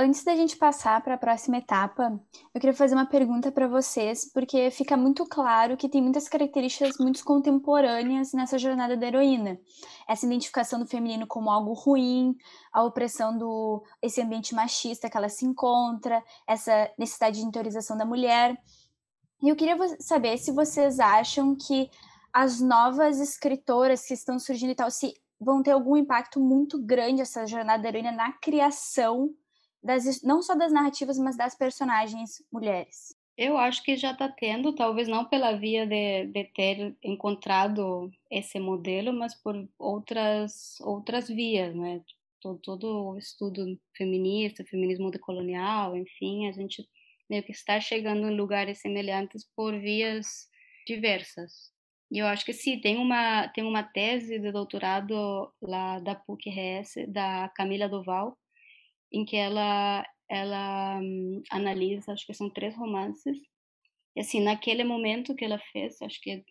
[0.00, 2.20] Antes da gente passar para a próxima etapa,
[2.54, 6.98] eu queria fazer uma pergunta para vocês, porque fica muito claro que tem muitas características
[7.00, 9.58] muito contemporâneas nessa jornada da heroína.
[10.08, 12.36] Essa identificação do feminino como algo ruim,
[12.72, 18.06] a opressão do esse ambiente machista que ela se encontra, essa necessidade de interiorização da
[18.06, 18.56] mulher.
[19.42, 21.90] E eu queria saber se vocês acham que
[22.32, 27.20] as novas escritoras que estão surgindo e tal, se vão ter algum impacto muito grande
[27.20, 29.34] essa jornada da heroína na criação
[29.88, 33.16] das, não só das narrativas, mas das personagens mulheres?
[33.36, 38.58] Eu acho que já está tendo, talvez não pela via de, de ter encontrado esse
[38.60, 42.02] modelo, mas por outras outras vias, né?
[42.40, 46.86] Todo, todo o estudo feminista, feminismo decolonial, enfim, a gente
[47.30, 50.48] meio que está chegando em lugares semelhantes por vias
[50.86, 51.72] diversas.
[52.10, 57.06] E eu acho que sim, tem uma tem uma tese de doutorado lá da PUC-RS
[57.08, 58.36] da Camila Doval,
[59.12, 63.38] em que ela ela um, analisa, acho que são três romances.
[64.16, 66.44] E assim, naquele momento que ela fez, acho que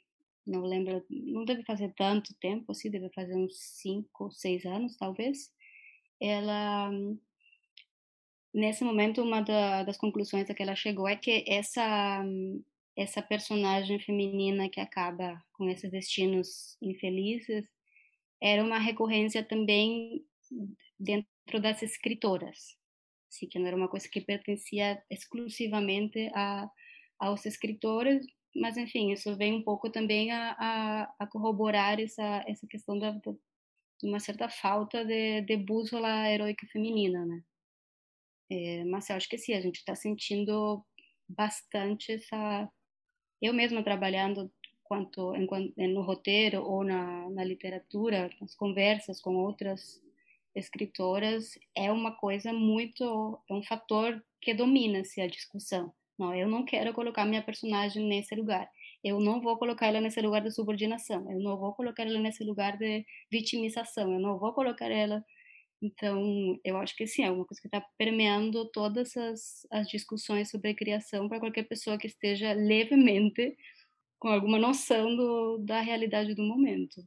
[0.46, 5.52] não lembro, não deve fazer tanto tempo, assim, deve fazer uns cinco, seis anos, talvez.
[6.20, 7.20] Ela, hum,
[8.54, 12.64] nesse momento, uma da, das conclusões a que ela chegou é que essa hum,
[12.98, 17.70] essa personagem feminina que acaba com esses destinos infelizes
[18.42, 20.26] era uma recorrência também
[21.00, 21.30] dentro
[21.62, 22.78] das escritoras,
[23.32, 26.70] assim, que não era uma coisa que pertencia exclusivamente a,
[27.20, 32.68] aos escritores, mas enfim, isso vem um pouco também a, a, a corroborar essa, essa
[32.68, 33.10] questão de
[34.04, 37.42] uma certa falta de, de bússola heróica feminina, né?
[38.50, 40.86] É, mas eu acho que sim, a gente está sentindo
[41.28, 42.70] bastante essa.
[43.42, 44.52] Eu mesma trabalhando
[44.84, 50.02] quanto, enquanto no roteiro ou na, na literatura, nas conversas com outras
[50.58, 55.94] escritoras é uma coisa muito é um fator que domina-se a discussão.
[56.18, 58.68] Não, eu não quero colocar minha personagem nesse lugar.
[59.04, 61.32] Eu não vou colocar ela nesse lugar de subordinação.
[61.32, 64.12] Eu não vou colocar ela nesse lugar de vitimização.
[64.12, 65.24] Eu não vou colocar ela.
[65.82, 70.50] Então, eu acho que sim, é uma coisa que está permeando todas as, as discussões
[70.50, 73.56] sobre criação para qualquer pessoa que esteja levemente
[74.20, 77.04] com alguma noção do, da realidade do momento.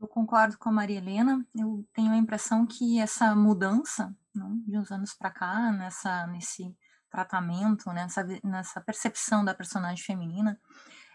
[0.00, 1.44] Eu concordo com a Maria Helena.
[1.54, 6.74] Eu tenho a impressão que essa mudança não, de uns anos para cá, nessa, nesse
[7.10, 10.58] tratamento, nessa, nessa percepção da personagem feminina,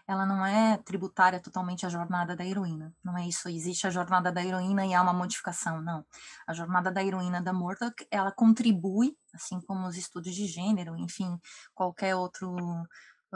[0.06, 2.94] ela não é tributária totalmente à jornada da heroína.
[3.02, 3.48] Não é isso.
[3.48, 5.82] Existe a jornada da heroína e há uma modificação.
[5.82, 6.04] Não.
[6.46, 11.36] A jornada da heroína da Murdoch, ela contribui, assim como os estudos de gênero, enfim,
[11.74, 12.56] qualquer outro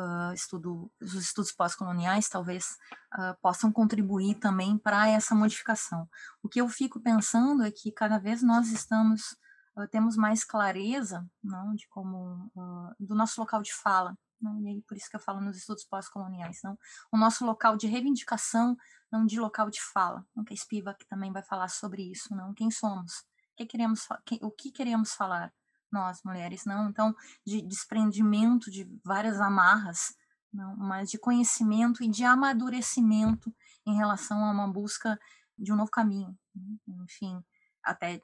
[0.01, 2.77] uh, estudo, os estudos pós-coloniais talvez
[3.15, 6.09] uh, possam contribuir também para essa modificação.
[6.43, 9.37] O que eu fico pensando é que cada vez nós estamos
[9.77, 12.51] uh, temos mais clareza, não, de como
[12.99, 15.85] do nosso local de fala, não, e aí por isso que eu falo nos estudos
[15.85, 16.79] pós-coloniais, não,
[17.13, 18.77] o nosso local de reivindicação,
[19.13, 20.25] não de local de fala.
[20.35, 23.25] Não, que a Spivak também vai falar sobre isso, não, quem somos,
[23.57, 24.07] que queremos,
[24.41, 25.53] o que queremos falar
[25.93, 27.15] nós mulheres, não, então
[27.47, 30.15] de desprendimento de várias amarras,
[30.53, 33.55] não, mas de conhecimento e de amadurecimento
[33.87, 35.19] em relação a uma busca
[35.59, 36.77] de um novo caminho, né?
[37.05, 37.43] enfim,
[37.83, 38.21] até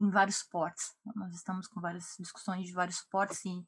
[0.00, 0.94] em vários suportes.
[1.14, 3.64] Nós estamos com várias discussões de vários suportes e,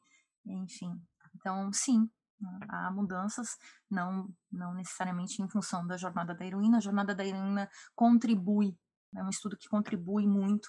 [0.47, 1.01] enfim,
[1.35, 2.11] então sim,
[2.41, 3.57] né, há mudanças,
[3.91, 6.79] não não necessariamente em função da jornada da heroína.
[6.79, 8.77] A jornada da heroína contribui,
[9.15, 10.69] é um estudo que contribui muito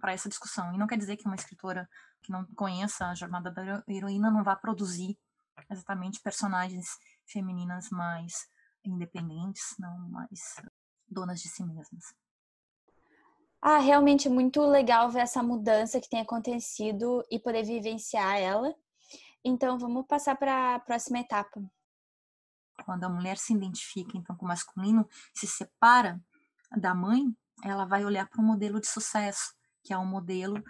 [0.00, 0.72] para essa discussão.
[0.74, 1.88] E não quer dizer que uma escritora
[2.22, 5.18] que não conheça a jornada da heroína não vá produzir
[5.70, 6.86] exatamente personagens
[7.26, 8.48] femininas mais
[8.84, 10.56] independentes, não mais
[11.08, 12.14] donas de si mesmas.
[13.60, 18.74] Ah, realmente é muito legal ver essa mudança que tem acontecido e poder vivenciar ela.
[19.44, 21.62] Então, vamos passar para a próxima etapa.
[22.84, 26.20] Quando a mulher se identifica então com o masculino, se separa
[26.76, 30.62] da mãe, ela vai olhar para o modelo de sucesso, que é um modelo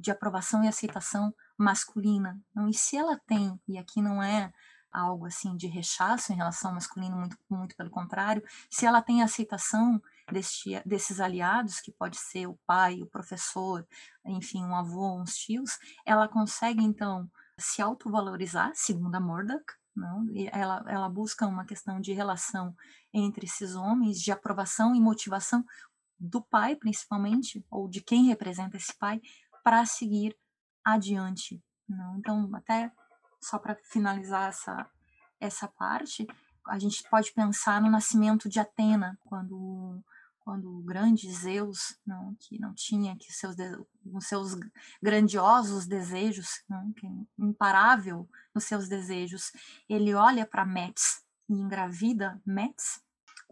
[0.00, 2.40] de aprovação e aceitação masculina.
[2.50, 4.52] Então, e se ela tem, e aqui não é
[4.92, 9.22] algo assim de rechaço em relação ao masculino, muito, muito pelo contrário, se ela tem
[9.22, 10.00] aceitação
[10.30, 13.86] deste, desses aliados, que pode ser o pai, o professor,
[14.24, 20.26] enfim, um avô, uns tios, ela consegue então se autovalorizar, segundo a Murdoch, não?
[20.30, 22.74] E ela, ela busca uma questão de relação
[23.12, 25.64] entre esses homens, de aprovação e motivação
[26.22, 29.20] do pai, principalmente, ou de quem representa esse pai,
[29.64, 30.36] para seguir
[30.84, 31.62] adiante.
[31.88, 32.16] Não?
[32.18, 32.92] Então, até
[33.40, 34.86] só para finalizar essa,
[35.40, 36.26] essa parte,
[36.66, 40.02] a gente pode pensar no nascimento de Atena, quando
[40.44, 43.54] quando o grande Zeus, não, que não tinha que seus
[44.12, 44.56] os seus
[45.00, 49.52] grandiosos desejos, não, que é imparável nos seus desejos,
[49.88, 53.00] ele olha para Metis e engravida Metis.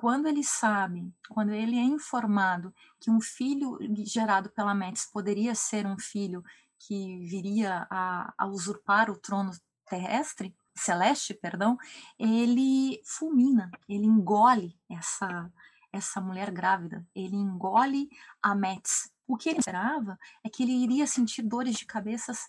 [0.01, 5.85] Quando ele sabe, quando ele é informado que um filho gerado pela Metis poderia ser
[5.85, 6.43] um filho
[6.79, 9.53] que viria a, a usurpar o trono
[9.85, 11.77] terrestre, celeste, perdão,
[12.19, 15.53] ele fulmina, ele engole essa
[15.93, 17.07] essa mulher grávida.
[17.15, 18.09] Ele engole
[18.43, 19.13] a Metz.
[19.27, 22.49] O que ele esperava é que ele iria sentir dores de cabeças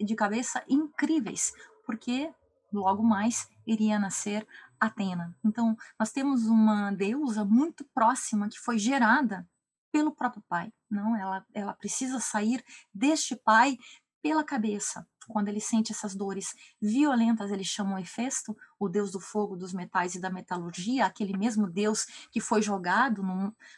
[0.00, 1.52] de cabeça incríveis,
[1.84, 2.32] porque
[2.72, 4.46] logo mais iria nascer
[4.86, 5.34] Atena.
[5.44, 9.46] Então, nós temos uma deusa muito próxima que foi gerada
[9.92, 11.16] pelo próprio pai, não?
[11.16, 13.78] Ela ela precisa sair deste pai
[14.24, 15.06] pela cabeça.
[15.28, 19.72] Quando ele sente essas dores violentas, ele chama o Hefesto, o deus do fogo, dos
[19.72, 23.22] metais e da metalurgia, aquele mesmo deus que foi jogado,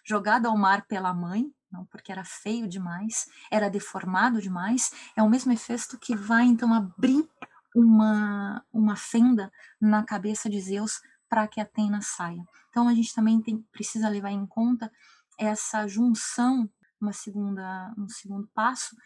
[0.04, 4.92] jogado ao mar pela mãe, não, porque era feio demais, era deformado demais.
[5.16, 7.28] É o mesmo Hefesto que vai então abrir
[7.76, 12.42] uma, uma fenda na cabeça de Zeus para que Atena saia.
[12.70, 14.90] Então a gente também tem, precisa levar em conta
[15.38, 18.96] essa junção, uma segunda, um segundo passo,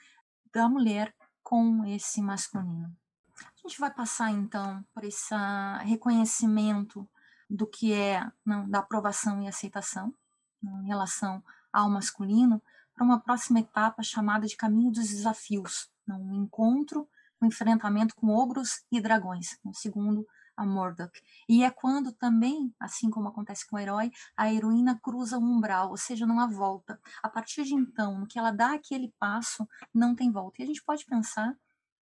[0.53, 2.97] da mulher com esse masculino.
[3.43, 5.35] A gente vai passar então por esse
[5.83, 7.09] reconhecimento
[7.49, 10.15] do que é não, da aprovação e aceitação
[10.63, 12.63] não, em relação ao masculino
[12.95, 17.09] para uma próxima etapa chamada de caminho dos desafios, não, um encontro,
[17.41, 20.27] um enfrentamento com ogros e dragões, no segundo
[20.57, 21.11] a Murdoch.
[21.49, 25.91] E é quando também, assim como acontece com o herói, a heroína cruza o umbral,
[25.91, 27.01] ou seja, não há volta.
[27.23, 30.61] A partir de então, no que ela dá aquele passo, não tem volta.
[30.61, 31.57] E a gente pode pensar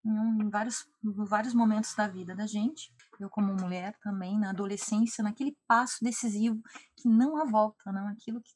[0.05, 5.23] em vários, em vários momentos da vida da gente, eu como mulher também, na adolescência,
[5.23, 6.61] naquele passo decisivo
[6.97, 8.53] que não há volta, não aquilo que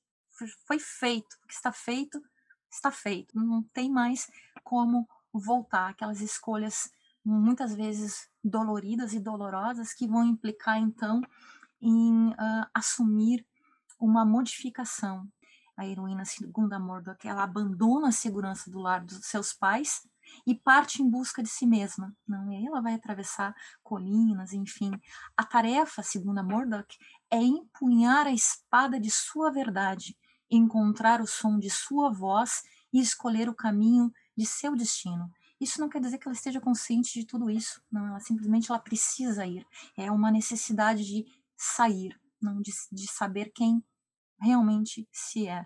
[0.66, 2.20] foi feito, que está feito,
[2.70, 4.30] está feito, não tem mais
[4.64, 6.90] como voltar, aquelas escolhas
[7.24, 11.22] muitas vezes doloridas e dolorosas que vão implicar então
[11.80, 13.46] em uh, assumir
[13.98, 15.28] uma modificação.
[15.76, 20.02] A heroína segunda Murdoch, ela abandona a segurança do lar dos seus pais
[20.46, 22.14] e parte em busca de si mesma.
[22.26, 24.90] Não, e aí ela vai atravessar colinas, enfim.
[25.36, 26.96] A tarefa, segundo a Murdoch,
[27.30, 30.16] é empunhar a espada de sua verdade,
[30.50, 35.30] encontrar o som de sua voz e escolher o caminho de seu destino.
[35.60, 38.80] Isso não quer dizer que ela esteja consciente de tudo isso, não, ela simplesmente ela
[38.80, 39.64] precisa ir.
[39.96, 41.24] É uma necessidade de
[41.56, 43.82] sair, não de, de saber quem
[44.40, 45.64] realmente se é.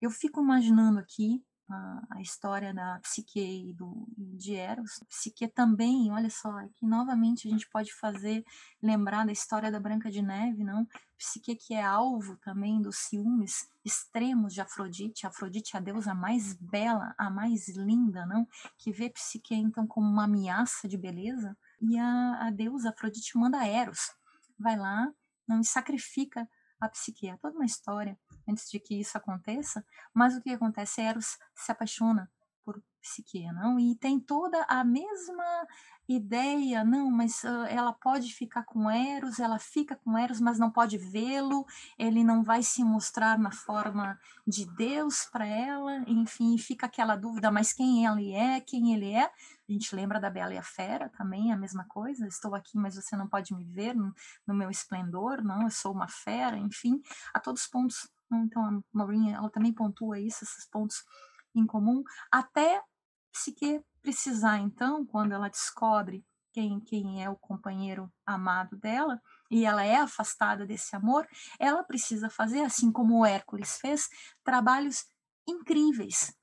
[0.00, 5.00] Eu fico imaginando aqui a, história da Psique e do, de Eros.
[5.08, 8.44] Psique também, olha só, aqui novamente a gente pode fazer
[8.82, 10.86] lembrar da história da Branca de Neve, não?
[11.16, 15.26] Psique que é alvo também dos ciúmes extremos de Afrodite.
[15.26, 18.46] Afrodite é a deusa mais bela, a mais linda, não?
[18.78, 21.56] Que vê Psique então como uma ameaça de beleza.
[21.80, 24.12] E a, a deusa Afrodite manda Eros,
[24.58, 25.12] vai lá,
[25.46, 26.48] não sacrifica
[26.80, 27.28] a Psique.
[27.28, 31.00] É toda uma história antes de que isso aconteça, mas o que acontece?
[31.00, 32.30] Eros se apaixona
[33.00, 33.78] Psique, não?
[33.78, 35.66] E tem toda a mesma
[36.08, 40.70] ideia, não, mas uh, ela pode ficar com Eros, ela fica com Eros, mas não
[40.70, 41.66] pode vê-lo,
[41.98, 47.50] ele não vai se mostrar na forma de Deus para ela, enfim, fica aquela dúvida,
[47.50, 49.24] mas quem ele é, quem ele é?
[49.24, 52.94] A gente lembra da Bela e a Fera também, a mesma coisa, estou aqui, mas
[52.94, 54.14] você não pode me ver no,
[54.46, 57.02] no meu esplendor, não, eu sou uma fera, enfim,
[57.34, 61.04] a todos os pontos, então a Maureen, ela também pontua isso, esses pontos
[61.58, 62.82] em comum, até
[63.32, 69.84] Psique precisar, então, quando ela descobre quem, quem é o companheiro amado dela, e ela
[69.84, 71.26] é afastada desse amor,
[71.58, 74.08] ela precisa fazer, assim como o Hércules fez,
[74.42, 75.04] trabalhos
[75.46, 76.34] incríveis,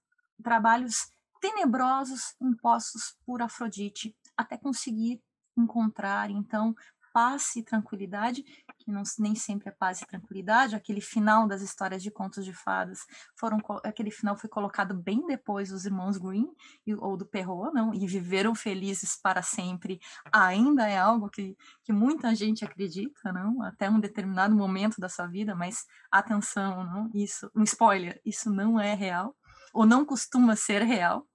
[0.43, 1.07] trabalhos
[1.41, 5.21] tenebrosos impostos por Afrodite, até conseguir
[5.57, 6.75] encontrar, então,
[7.15, 8.43] paz e tranquilidade,
[8.77, 12.51] que não, nem sempre é paz e tranquilidade, aquele final das histórias de contos de
[12.51, 12.99] fadas,
[13.39, 16.51] foram, aquele final foi colocado bem depois dos irmãos Green
[16.99, 19.97] ou do Perrault, não, e viveram felizes para sempre,
[20.29, 21.55] ainda é algo que,
[21.85, 27.09] que muita gente acredita, não, até um determinado momento da sua vida, mas atenção, não,
[27.13, 29.33] isso, um spoiler, isso não é real,
[29.73, 31.25] ou não costuma ser real,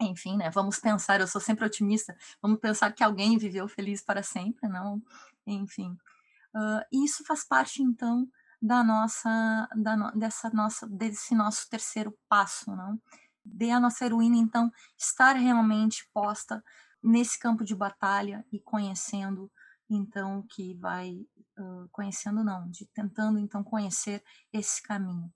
[0.00, 0.50] enfim, né?
[0.50, 5.02] Vamos pensar, eu sou sempre otimista, vamos pensar que alguém viveu feliz para sempre, não?
[5.46, 5.96] Enfim,
[6.54, 8.28] uh, isso faz parte então
[8.60, 13.00] da nossa, da, dessa nossa, desse nosso terceiro passo, não?
[13.44, 16.62] De a nossa heroína então estar realmente posta
[17.02, 19.50] nesse campo de batalha e conhecendo
[19.88, 21.24] então que vai
[21.58, 24.22] uh, conhecendo não, de tentando então conhecer
[24.52, 25.32] esse caminho.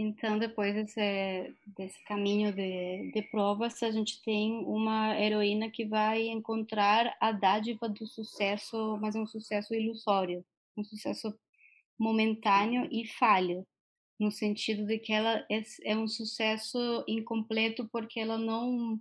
[0.00, 6.28] Então, depois desse, desse caminho de, de provas, a gente tem uma heroína que vai
[6.28, 10.44] encontrar a dádiva do sucesso, mas é um sucesso ilusório,
[10.76, 11.36] um sucesso
[11.98, 13.66] momentâneo e falho,
[14.20, 19.00] no sentido de que ela é, é um sucesso incompleto porque ela não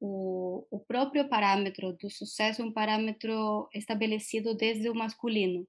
[0.00, 5.68] o, o próprio parâmetro do sucesso é um parâmetro estabelecido desde o masculino.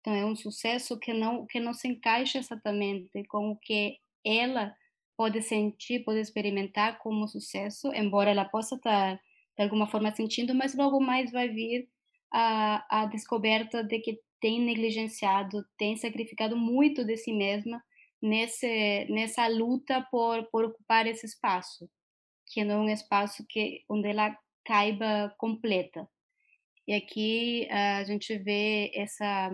[0.00, 4.74] Então é um sucesso que não que não se encaixa exatamente com o que ela
[5.16, 9.16] pode sentir, pode experimentar como sucesso, embora ela possa estar
[9.56, 11.88] de alguma forma sentindo, mas logo mais vai vir
[12.30, 17.82] a, a descoberta de que tem negligenciado, tem sacrificado muito de si mesma
[18.20, 21.88] nesse nessa luta por por ocupar esse espaço,
[22.46, 26.08] que não é um espaço que onde ela caiba completa.
[26.86, 29.50] E aqui a gente vê essa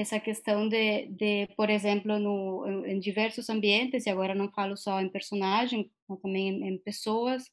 [0.00, 5.00] essa questão de, de por exemplo, no, em diversos ambientes, e agora não falo só
[5.00, 7.44] em personagem, mas também em, pessoas,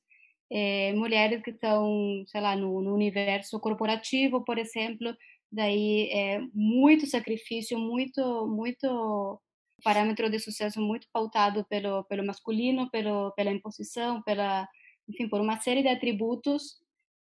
[0.51, 5.15] é, mulheres que estão, sei lá, no, no, universo corporativo, por exemplo,
[5.51, 9.41] daí é muito sacrifício, muito, muito
[9.83, 14.67] parâmetro de sucesso muito pautado pelo, pelo masculino, pelo, pela imposição, pela,
[15.07, 16.77] enfim, por uma série de atributos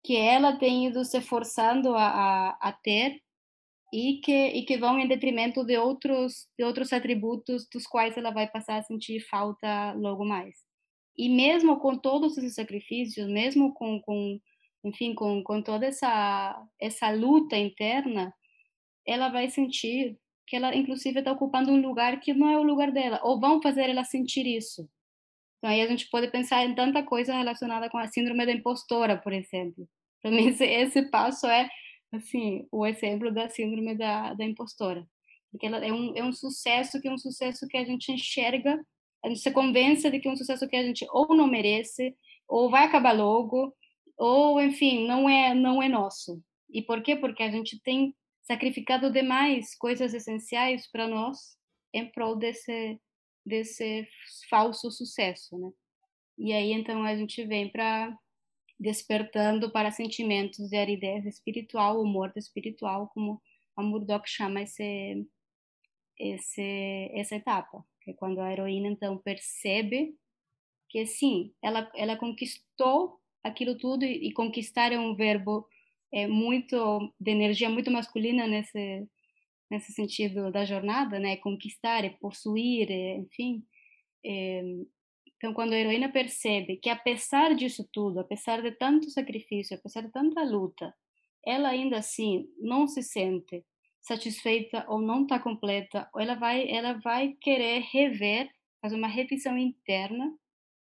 [0.05, 3.23] que ela tem ido se forçando a, a, a ter
[3.95, 8.33] e que e que vão em detrimento de outros de outros atributos dos quais ela
[8.33, 10.57] vai passar a sentir falta logo mais.
[11.17, 14.41] E mesmo com todos esses sacrifícios, mesmo com, com
[14.85, 18.35] enfim, com, com toda essa essa luta interna,
[19.07, 22.91] ela vai sentir que ela inclusive está ocupando um lugar que não é o lugar
[22.91, 24.89] dela, ou vão fazer ela sentir isso.
[25.59, 29.17] Então aí a gente pode pensar em tanta coisa relacionada com a síndrome da impostora,
[29.17, 29.89] por exemplo.
[30.21, 31.69] Para mim esse, esse passo é
[32.17, 35.07] assim, o exemplo da síndrome da, da impostora.
[35.51, 38.85] Porque ela é um, é um sucesso que é um sucesso que a gente enxerga,
[39.25, 42.15] a gente se convence de que é um sucesso que a gente ou não merece,
[42.49, 43.75] ou vai acabar logo,
[44.17, 46.43] ou, enfim, não é, não é nosso.
[46.71, 47.17] E por quê?
[47.17, 51.57] Porque a gente tem sacrificado demais coisas essenciais para nós
[51.93, 53.01] em prol desse,
[53.45, 54.07] desse
[54.51, 55.71] falso sucesso, né?
[56.37, 58.17] E aí, então, a gente vem para
[58.79, 63.41] despertando para sentimentos de aridez espiritual ou morte espiritual, como
[63.77, 65.27] a Murdoch chama esse,
[66.19, 70.15] esse, essa etapa, que é quando a heroína então percebe
[70.89, 75.67] que sim, ela, ela conquistou aquilo tudo e, e conquistar é um verbo
[76.13, 79.09] é muito de energia muito masculina nesse
[79.71, 81.37] nesse sentido da jornada, né?
[81.37, 83.65] Conquistar, é possuir, é, enfim.
[84.25, 84.63] É,
[85.45, 90.11] então, quando a heroína percebe que, apesar disso tudo, apesar de tanto sacrifício, apesar de
[90.11, 90.95] tanta luta,
[91.45, 93.63] ela ainda assim não se sente
[94.01, 100.35] satisfeita ou não está completa, ela vai, ela vai querer rever, fazer uma revisão interna,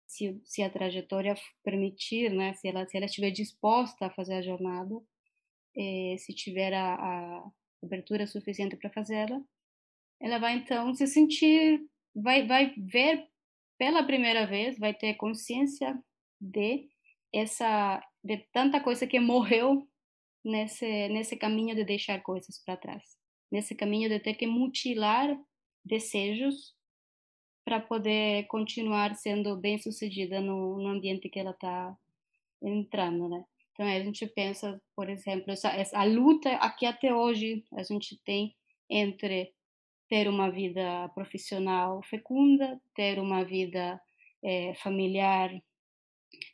[0.07, 2.53] se, se a trajetória permitir, né?
[2.53, 4.95] Se ela, se ela estiver disposta a fazer a jornada,
[5.75, 7.51] eh, se tiver a, a
[7.83, 9.41] abertura suficiente para fazê-la,
[10.21, 11.85] ela vai então se sentir,
[12.15, 13.27] vai, vai ver
[13.77, 15.97] pela primeira vez, vai ter consciência
[16.39, 16.87] de
[17.33, 19.87] essa de tanta coisa que morreu
[20.43, 23.03] nesse nesse caminho de deixar coisas para trás,
[23.51, 25.37] nesse caminho de ter que mutilar
[25.83, 26.75] desejos
[27.65, 31.97] para poder continuar sendo bem sucedida no, no ambiente que ela está
[32.61, 33.43] entrando, né?
[33.73, 38.21] Então a gente pensa, por exemplo, essa, essa a luta aqui até hoje a gente
[38.23, 38.55] tem
[38.89, 39.53] entre
[40.15, 43.99] ter uma vida profissional fecunda, ter uma vida
[44.41, 45.51] é, familiar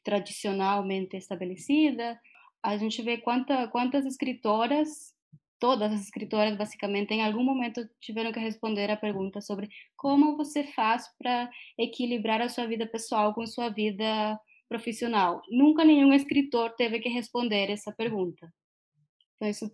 [0.03, 2.19] tradicionalmente estabelecida.
[2.63, 5.13] A gente vê quanta, quantas escritoras,
[5.59, 10.63] todas as escritoras basicamente, em algum momento tiveram que responder a pergunta sobre como você
[10.63, 11.47] faz para
[11.77, 15.39] equilibrar a sua vida pessoal com sua vida profissional.
[15.51, 18.51] Nunca nenhum escritor teve que responder essa pergunta.
[19.35, 19.71] Então isso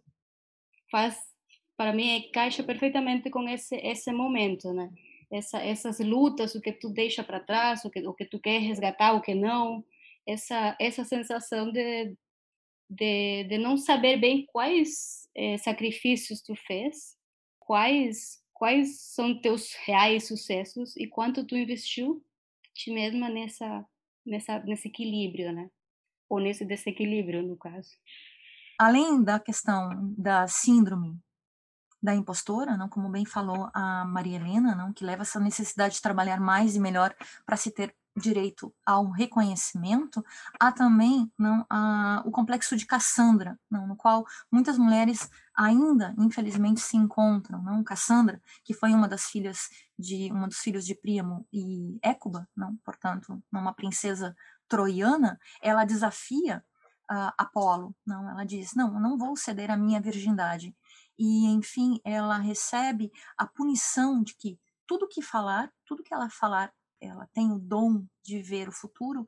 [0.92, 1.37] faz
[1.78, 4.92] para mim encaixa perfeitamente com esse esse momento, né?
[5.32, 8.60] Essa, essas lutas, o que tu deixa para trás, o que o que tu quer
[8.60, 9.86] resgatar, o que não,
[10.26, 12.16] essa essa sensação de
[12.90, 17.18] de, de não saber bem quais eh, sacrifícios tu fez,
[17.60, 22.24] quais quais são teus reais sucessos e quanto tu investiu
[22.74, 23.86] ti mesma nessa
[24.26, 25.70] nessa, nesse equilíbrio, né?
[26.30, 27.90] Ou nesse desequilíbrio, no caso.
[28.80, 31.18] Além da questão da síndrome
[32.02, 36.02] da impostora, não, como bem falou a Maria Helena, não, que leva essa necessidade de
[36.02, 37.14] trabalhar mais e melhor
[37.46, 40.26] para se ter direito ao reconhecimento,
[40.60, 46.80] há também não, a, o complexo de Cassandra, não, no qual muitas mulheres ainda, infelizmente,
[46.80, 47.62] se encontram.
[47.62, 47.84] Não?
[47.84, 52.76] Cassandra, que foi uma das filhas de uma dos filhos de Príamo e Écuba, não,
[52.78, 54.36] portanto, uma princesa
[54.68, 56.64] troiana, ela desafia
[57.12, 60.76] uh, Apolo, não, ela diz, não, não vou ceder a minha virgindade.
[61.18, 66.72] E, enfim, ela recebe a punição de que tudo que falar, tudo que ela falar
[67.00, 69.28] ela tem o dom de ver o futuro,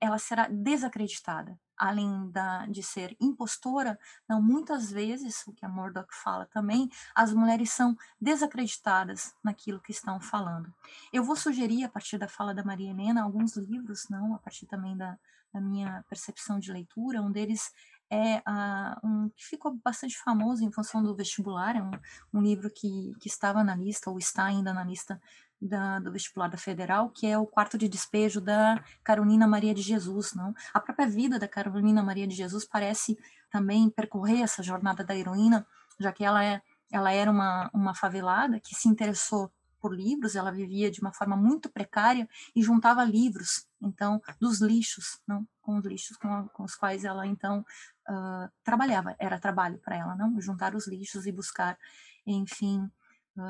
[0.00, 1.58] ela será desacreditada.
[1.76, 3.98] Além da, de ser impostora,
[4.28, 9.92] não, muitas vezes, o que a Murdoch fala também, as mulheres são desacreditadas naquilo que
[9.92, 10.74] estão falando.
[11.12, 14.66] Eu vou sugerir, a partir da fala da Maria Helena, alguns livros, não, a partir
[14.66, 15.16] também da,
[15.52, 17.22] da minha percepção de leitura.
[17.22, 17.70] Um deles
[18.10, 21.90] é uh, um que ficou bastante famoso em função do vestibular, é um,
[22.32, 25.20] um livro que, que estava na lista, ou está ainda na lista
[25.60, 29.82] da, do vestibular da Federal, que é o quarto de despejo da Carolina Maria de
[29.82, 30.32] Jesus.
[30.34, 30.54] Não?
[30.72, 33.18] A própria vida da Carolina Maria de Jesus parece
[33.50, 35.66] também percorrer essa jornada da heroína,
[35.98, 40.50] já que ela, é, ela era uma, uma favelada que se interessou por livros, ela
[40.50, 45.84] vivia de uma forma muito precária e juntava livros, então, dos lixos, não, com os
[45.84, 47.64] lixos com, a, com os quais ela então
[48.08, 51.78] uh, trabalhava, era trabalho para ela, não, juntar os lixos e buscar,
[52.26, 52.90] enfim,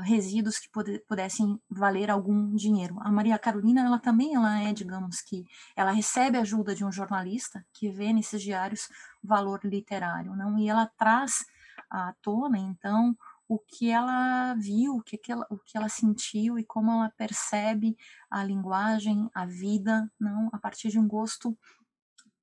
[0.03, 0.69] resíduos que
[1.07, 2.99] pudessem valer algum dinheiro.
[3.01, 7.65] A Maria Carolina, ela também ela é, digamos que, ela recebe ajuda de um jornalista
[7.73, 8.89] que vê nesses diários
[9.23, 10.59] valor literário, não?
[10.59, 11.47] E ela traz
[11.91, 13.17] à tona, então,
[13.49, 17.97] o que ela viu, o que, ela, o que ela sentiu e como ela percebe
[18.31, 21.57] a linguagem, a vida, não, a partir de um gosto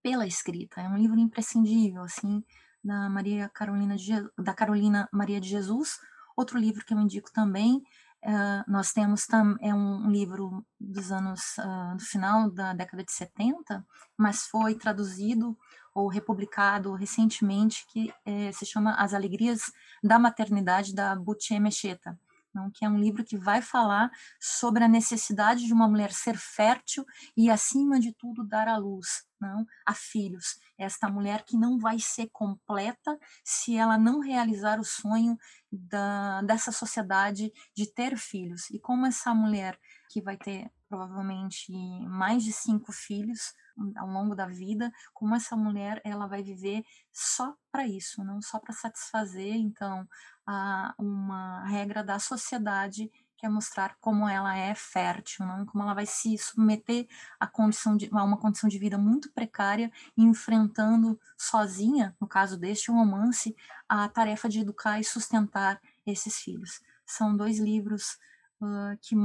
[0.01, 0.82] pela escrita.
[0.82, 2.43] É um livro imprescindível, assim,
[2.84, 5.99] da Maria Carolina de, da Carolina Maria de Jesus,
[6.36, 11.10] Outro livro que eu indico também, uh, nós temos tam, é um, um livro dos
[11.12, 13.86] anos uh, do final da década de 70,
[14.18, 15.58] mas foi traduzido
[15.96, 19.72] ou republicado recentemente, que eh, se chama As Alegrias
[20.04, 22.20] da Maternidade, da Butchie Mecheta
[22.56, 26.38] não, que é um livro que vai falar sobre a necessidade de uma mulher ser
[26.38, 30.58] fértil e, acima de tudo, dar à luz não, a filhos.
[30.78, 35.38] Esta mulher que não vai ser completa se ela não realizar o sonho
[35.70, 38.70] da, dessa sociedade de ter filhos.
[38.72, 39.78] E como essa mulher
[40.10, 41.74] que vai ter provavelmente
[42.08, 43.54] mais de cinco filhos
[43.98, 48.58] ao longo da vida, como essa mulher ela vai viver só para isso, não só
[48.58, 50.08] para satisfazer então
[50.48, 55.66] a uma regra da sociedade que é mostrar como ela é fértil, não?
[55.66, 57.06] como ela vai se submeter
[57.38, 62.89] a, condição de, a uma condição de vida muito precária, enfrentando sozinha, no caso deste
[62.89, 63.54] romance,
[63.89, 66.80] a tarefa de educar e sustentar esses filhos.
[67.06, 68.18] São dois livros
[68.62, 69.18] uh, que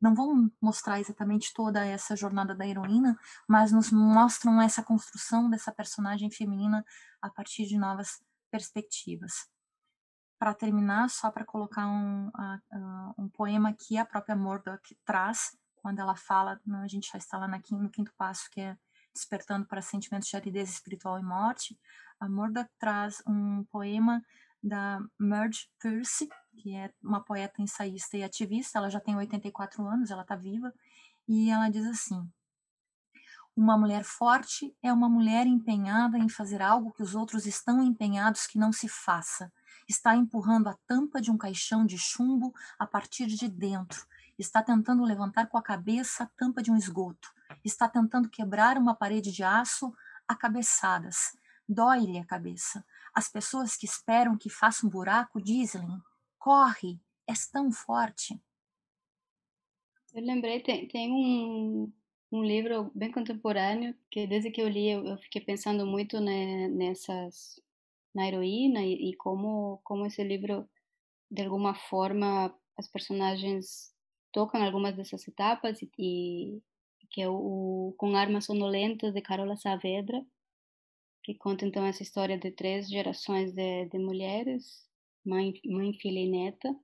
[0.00, 3.18] não vão mostrar exatamente toda essa jornada da heroína,
[3.48, 6.84] mas nos mostram essa construção dessa personagem feminina
[7.20, 9.48] a partir de novas perspectivas.
[10.38, 16.00] Para terminar, só para colocar um, uh, um poema que a própria Murdoch traz, quando
[16.00, 18.76] ela fala, a gente já está lá na, no quinto passo, que é
[19.14, 21.78] Despertando para Sentimentos de Aridez Espiritual e Morte,
[22.18, 24.24] a Murdoch traz um poema
[24.62, 30.10] da Merge Percy, que é uma poeta, ensaísta e ativista, ela já tem 84 anos,
[30.10, 30.72] ela está viva,
[31.28, 32.28] e ela diz assim,
[33.56, 38.46] uma mulher forte é uma mulher empenhada em fazer algo que os outros estão empenhados
[38.46, 39.52] que não se faça
[39.88, 44.06] está empurrando a tampa de um caixão de chumbo a partir de dentro,
[44.38, 47.32] está tentando levantar com a cabeça a tampa de um esgoto,
[47.64, 49.94] está tentando quebrar uma parede de aço
[50.26, 51.36] a cabeçadas.
[51.68, 52.84] Dói-lhe a cabeça.
[53.14, 55.86] As pessoas que esperam que faça um buraco dizem:
[56.42, 58.34] corre, és tão forte.
[60.12, 61.92] Eu lembrei, tem, tem um,
[62.32, 66.66] um livro bem contemporâneo que desde que eu li eu, eu fiquei pensando muito né,
[66.68, 67.62] nessas
[68.12, 70.68] na heroína e, e como como esse livro
[71.30, 73.94] de alguma forma as personagens
[74.32, 77.34] tocam algumas dessas etapas e, e que é o,
[77.90, 80.24] o, Com Armas Sonolentas de Carola Saavedra,
[81.22, 84.90] que conta então essa história de três gerações de, de mulheres,
[85.24, 86.74] mãe, mãe, filha e neta,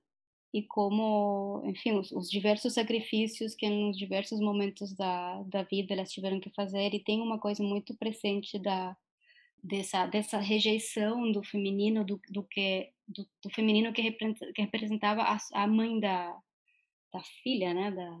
[0.53, 6.11] e como, enfim, os, os, diversos sacrifícios que nos diversos momentos da, da vida elas
[6.11, 8.97] tiveram que fazer, e tem uma coisa muito presente da,
[9.63, 15.37] dessa dessa rejeição do feminino do, do que do, do, feminino que, que representava a,
[15.53, 16.35] a, mãe da,
[17.13, 18.19] da filha né da,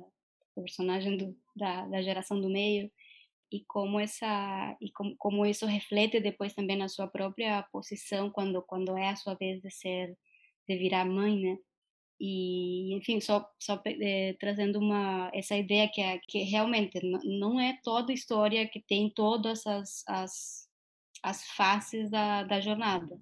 [0.61, 2.91] personagem do, da, da geração do meio
[3.51, 8.61] e como essa e como, como isso reflete depois também na sua própria posição quando
[8.63, 10.17] quando é a sua vez de ser
[10.67, 11.57] de virar mãe, né?
[12.19, 17.79] E enfim, só só é, trazendo uma essa ideia que é, que realmente não é
[17.83, 20.69] toda história que tem todas as as,
[21.23, 23.19] as faces da, da jornada.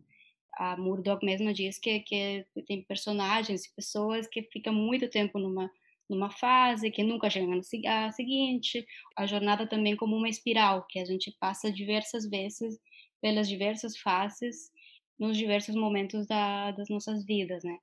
[0.58, 5.72] A Murdoch mesma diz que, que tem personagens e pessoas que ficam muito tempo numa
[6.10, 8.86] numa fase, que nunca chega na seguinte.
[9.18, 12.80] A jornada também como uma espiral, que a gente passa diversas vezes
[13.22, 14.72] pelas diversas fases
[15.20, 17.78] nos diversos momentos da, das nossas vidas, né?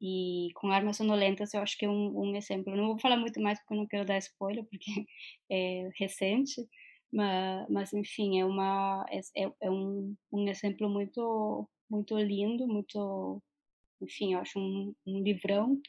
[0.00, 2.76] E com Armas Sonolentas eu acho que é um, um exemplo.
[2.76, 4.84] não vou falar muito mais porque eu não quero dar spoiler, porque
[5.50, 6.66] é recente,
[7.12, 13.42] mas, mas enfim, é, uma, é, é, é um, um exemplo muito, muito lindo, muito,
[14.02, 15.80] enfim, eu acho um, um livrão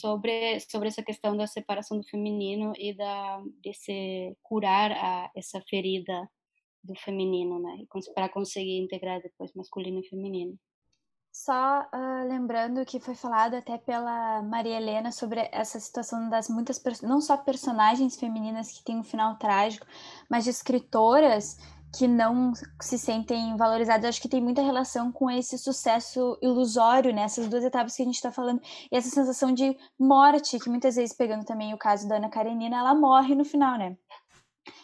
[0.00, 5.60] sobre sobre essa questão da separação do feminino e da de se curar a, essa
[5.68, 6.28] ferida
[6.82, 7.84] do feminino, né?
[8.14, 10.58] Para conseguir integrar depois masculino e feminino.
[11.32, 16.80] Só uh, lembrando que foi falado até pela Maria Helena sobre essa situação das muitas,
[17.02, 19.84] não só personagens femininas que têm um final trágico,
[20.30, 21.58] mas de escritoras
[21.96, 27.48] que não se sentem valorizadas, acho que tem muita relação com esse sucesso ilusório nessas
[27.48, 31.16] duas etapas que a gente está falando, e essa sensação de morte, que muitas vezes,
[31.16, 33.96] pegando também o caso da Ana Karenina, ela morre no final, né?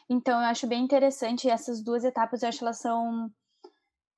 [0.08, 3.30] Então, eu acho bem interessante essas duas etapas, eu acho que elas são,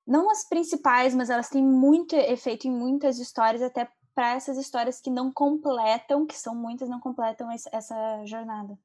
[0.06, 5.00] não as principais, mas elas têm muito efeito em muitas histórias, até para essas histórias
[5.00, 8.78] que não completam, que são muitas, não completam essa jornada.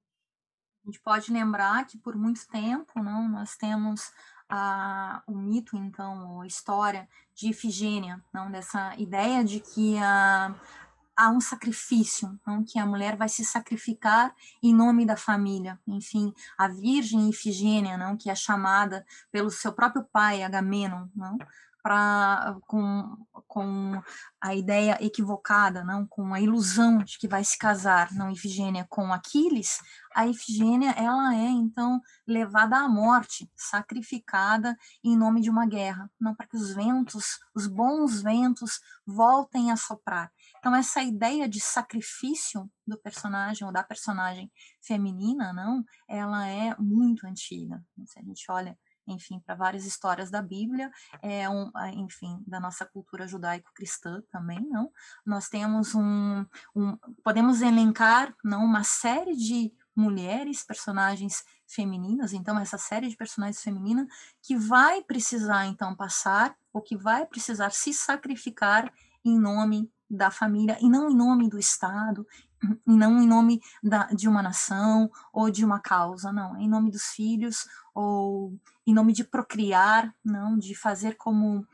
[0.87, 4.09] A gente pode lembrar que por muito tempo não, nós temos
[4.47, 10.55] a, o mito, então, a história de Ifigênia, não, dessa ideia de que a,
[11.13, 14.33] há um sacrifício, não, que a mulher vai se sacrificar
[14.63, 15.77] em nome da família.
[15.85, 21.37] Enfim, a Virgem Ifigênia, não, que é chamada pelo seu próprio pai, Agamenon, não,
[22.65, 23.17] com,
[23.47, 24.01] com
[24.41, 29.13] a ideia equivocada, não com a ilusão de que vai se casar, não Ifigênia com
[29.13, 29.79] Aquiles,
[30.13, 36.35] a Ifigênia ela é então levada à morte, sacrificada em nome de uma guerra, não
[36.35, 40.31] para que os ventos, os bons ventos voltem a soprar.
[40.59, 44.51] Então essa ideia de sacrifício do personagem ou da personagem
[44.81, 47.83] feminina, não, ela é muito antiga.
[48.05, 48.77] Se a gente olha
[49.07, 50.91] enfim, para várias histórias da Bíblia,
[51.21, 54.91] é um, enfim, da nossa cultura judaico-cristã também, não?
[55.25, 56.45] Nós temos um,
[56.75, 63.61] um, podemos elencar, não, uma série de mulheres, personagens femininas, então essa série de personagens
[63.61, 64.07] femininas
[64.41, 68.93] que vai precisar então passar ou que vai precisar se sacrificar
[69.25, 72.25] em nome da família e não em nome do Estado,
[72.63, 76.89] e não em nome da, de uma nação ou de uma causa, não, em nome
[76.91, 81.65] dos filhos ou em nome de procriar, não, de fazer como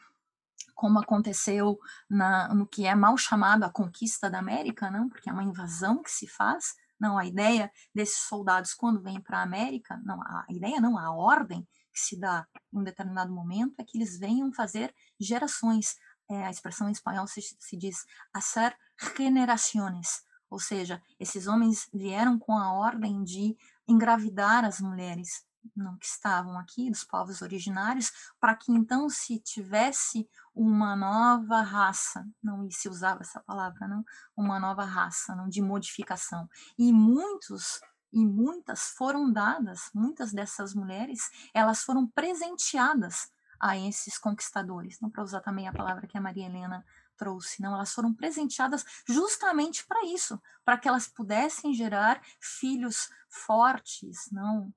[0.75, 1.79] como aconteceu
[2.09, 6.03] na, no que é mal chamado a conquista da América, não, porque é uma invasão
[6.03, 10.45] que se faz, não, a ideia desses soldados quando vêm para a América, não, a
[10.49, 14.51] ideia não, a ordem que se dá em um determinado momento é que eles venham
[14.51, 15.95] fazer gerações,
[16.29, 18.75] é, a expressão em espanhol se, se diz hacer
[19.15, 20.23] generaciones,
[20.53, 25.43] ou seja, esses homens vieram com a ordem de engravidar as mulheres
[25.75, 32.23] não, que estavam aqui, dos povos originários, para que então se tivesse uma nova raça,
[32.41, 34.05] não se usava essa palavra, não,
[34.37, 36.47] uma nova raça, não de modificação.
[36.77, 37.81] E muitos
[38.11, 45.23] e muitas foram dadas, muitas dessas mulheres, elas foram presenteadas a esses conquistadores, não para
[45.23, 46.85] usar também a palavra que a Maria Helena
[47.23, 54.29] trouxe, não, elas foram presenteadas justamente para isso, para que elas pudessem gerar filhos fortes,
[54.29, 54.73] não,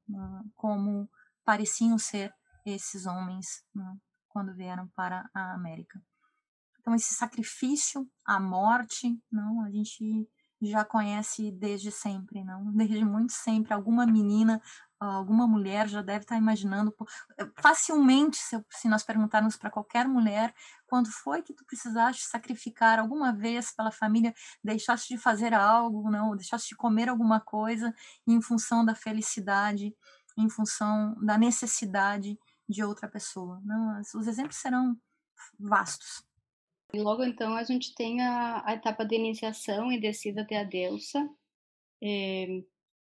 [0.54, 1.10] como
[1.44, 2.32] pareciam ser
[2.64, 6.00] esses homens não, quando vieram para a América.
[6.80, 10.28] Então esse sacrifício, a morte, não, a gente
[10.62, 12.72] já conhece desde sempre, não?
[12.72, 13.74] Desde muito sempre.
[13.74, 14.62] Alguma menina,
[14.98, 16.94] alguma mulher já deve estar imaginando
[17.38, 20.54] eh, facilmente, se, se nós perguntarmos para qualquer mulher,
[20.86, 26.36] quando foi que tu precisaste sacrificar alguma vez pela família, deixaste de fazer algo, não?
[26.36, 27.94] Deixaste de comer alguma coisa
[28.26, 29.94] em função da felicidade,
[30.36, 32.38] em função da necessidade
[32.68, 34.00] de outra pessoa, não?
[34.00, 34.96] Os exemplos serão
[35.58, 36.24] vastos.
[36.94, 40.64] E logo então a gente tem a, a etapa de iniciação e descida até a
[40.64, 41.28] deusa,
[42.02, 42.62] eh,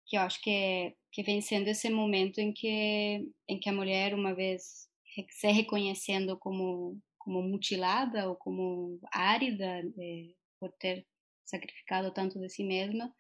[0.06, 3.74] que eu acho que, é, que vem sendo esse momento em que, em que a
[3.74, 4.88] mulher, uma vez
[5.30, 11.06] se reconhecendo como, como mutilada ou como árida eh, por ter
[11.46, 13.14] sacrificado tanto de si mesma,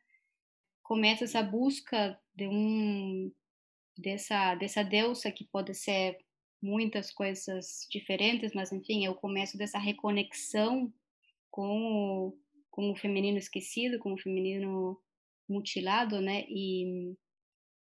[0.84, 3.32] começa essa busca de um
[3.98, 6.18] dessa dessa deusa que pode ser
[6.62, 10.94] muitas coisas diferentes, mas enfim, é o começo dessa reconexão
[11.50, 12.38] com o,
[12.70, 15.00] com o feminino esquecido, com o feminino
[15.48, 16.46] mutilado, né?
[16.48, 17.16] E,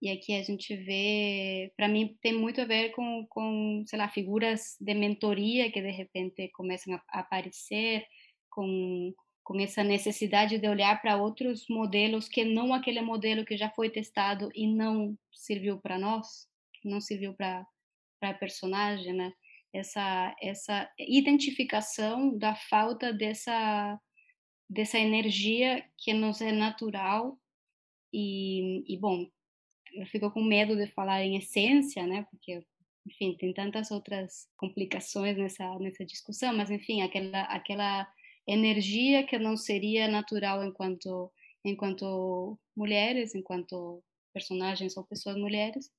[0.03, 4.09] e aqui a gente vê, para mim, tem muito a ver com, com, sei lá,
[4.09, 8.05] figuras de mentoria que de repente começam a aparecer,
[8.49, 9.13] com,
[9.45, 13.89] com essa necessidade de olhar para outros modelos que não aquele modelo que já foi
[13.89, 16.49] testado e não serviu para nós,
[16.83, 17.65] não serviu para
[18.21, 19.31] a personagem, né?
[19.73, 23.97] Essa, essa identificação da falta dessa,
[24.69, 27.39] dessa energia que nos é natural
[28.11, 29.31] e, e bom,
[29.93, 32.25] eu fico com medo de falar em essência, né?
[32.31, 32.63] Porque,
[33.07, 38.07] enfim, tem tantas outras complicações nessa nessa discussão, mas enfim, aquela aquela
[38.47, 41.31] energia que não seria natural enquanto
[41.65, 45.89] enquanto mulheres, enquanto personagens ou pessoas mulheres,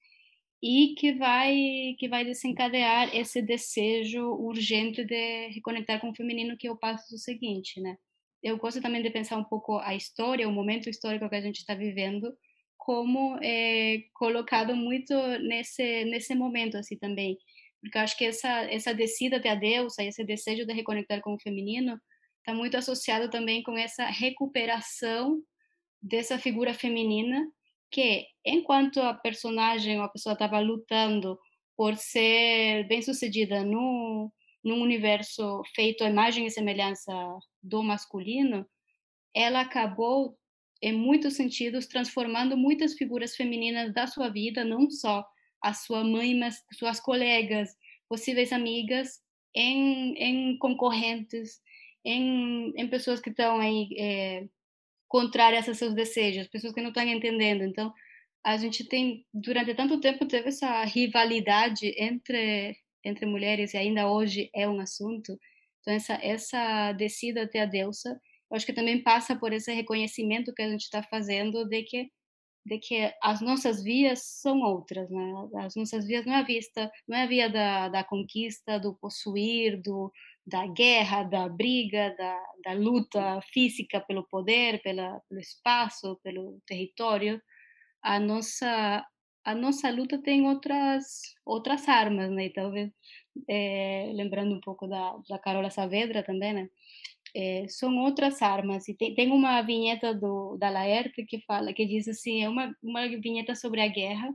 [0.62, 6.68] e que vai que vai desencadear esse desejo urgente de reconectar com o feminino que
[6.68, 7.96] eu passo o seguinte, né?
[8.42, 11.58] Eu gosto também de pensar um pouco a história, o momento histórico que a gente
[11.58, 12.36] está vivendo,
[12.84, 17.38] como é, colocado muito nesse nesse momento assim também,
[17.80, 21.40] porque acho que essa essa descida até a deusa, esse desejo de reconectar com o
[21.40, 21.98] feminino,
[22.38, 25.40] está muito associado também com essa recuperação
[26.02, 27.46] dessa figura feminina
[27.90, 31.38] que, enquanto a personagem ou a pessoa estava lutando
[31.76, 34.30] por ser bem-sucedida no
[34.62, 37.12] num universo feito à imagem e semelhança
[37.62, 38.66] do masculino,
[39.34, 40.38] ela acabou,
[40.84, 45.24] em muitos sentidos, transformando muitas figuras femininas da sua vida, não só
[45.62, 47.70] a sua mãe, mas suas colegas,
[48.06, 49.18] possíveis amigas,
[49.54, 51.58] em, em concorrentes,
[52.04, 54.46] em, em pessoas que estão aí é,
[55.08, 57.64] contrárias a seus desejos, pessoas que não estão entendendo.
[57.64, 57.90] Então,
[58.44, 64.50] a gente tem, durante tanto tempo, teve essa rivalidade entre, entre mulheres e ainda hoje
[64.54, 65.40] é um assunto.
[65.80, 68.20] Então, essa, essa descida até a deusa,
[68.54, 72.08] eu acho que também passa por esse reconhecimento que a gente está fazendo de que
[72.66, 75.32] de que as nossas vias são outras, né?
[75.56, 78.94] As nossas vias não é a vista, não é a via da, da conquista, do
[78.94, 80.10] possuir, do,
[80.46, 87.42] da guerra, da briga, da, da luta física pelo poder, pela, pelo espaço, pelo território,
[88.02, 89.04] a nossa
[89.44, 92.48] a nossa luta tem outras outras armas, né?
[92.48, 92.90] Talvez
[93.48, 96.68] é, lembrando um pouco da, da Carola Saavedra também, né?
[97.36, 101.84] É, são outras armas e tem, tem uma vinheta do da Laerte que fala que
[101.84, 104.32] diz assim é uma uma vinheta sobre a guerra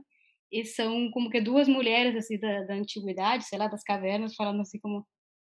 [0.52, 4.60] e são como que duas mulheres assim da, da antiguidade, sei lá, das cavernas, falando
[4.60, 5.06] assim como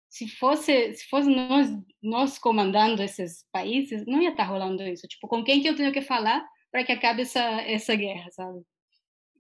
[0.10, 1.70] se fosse se fosse nós
[2.02, 5.76] nós comandando esses países não ia estar tá rolando isso tipo com quem que eu
[5.76, 8.62] tenho que falar para que acabe essa essa guerra sabe?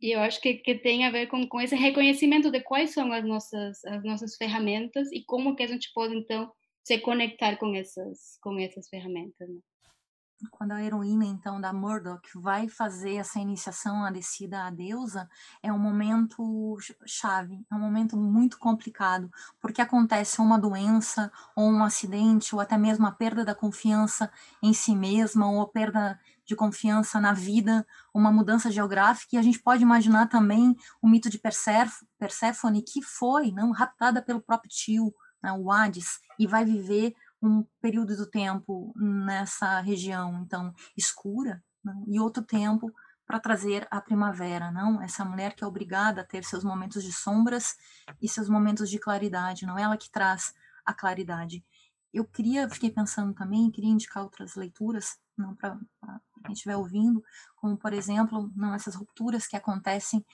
[0.01, 3.11] E eu acho que, que tem a ver com, com esse reconhecimento de quais são
[3.11, 6.51] as nossas as nossas ferramentas e como que a gente pode então
[6.87, 9.59] se conectar com essas com essas ferramentas né?
[10.51, 15.27] quando a heroína, então, da Murdoch vai fazer essa iniciação, a descida à deusa,
[15.63, 16.77] é um momento
[17.07, 22.77] chave, é um momento muito complicado, porque acontece uma doença, ou um acidente, ou até
[22.77, 24.31] mesmo a perda da confiança
[24.61, 29.41] em si mesma, ou a perda de confiança na vida, uma mudança geográfica, e a
[29.41, 35.13] gente pode imaginar também o mito de Perséfone, que foi não raptada pelo próprio tio,
[35.41, 41.93] né, o Hades, e vai viver um período do tempo nessa região, então, escura, né?
[42.07, 42.91] e outro tempo
[43.27, 45.01] para trazer a primavera, não?
[45.01, 47.75] Essa mulher que é obrigada a ter seus momentos de sombras
[48.21, 50.53] e seus momentos de claridade, não é ela que traz
[50.85, 51.63] a claridade.
[52.13, 55.77] Eu queria, fiquei pensando também, queria indicar outras leituras, não para
[56.45, 57.21] quem estiver ouvindo,
[57.57, 60.25] como por exemplo, não essas rupturas que acontecem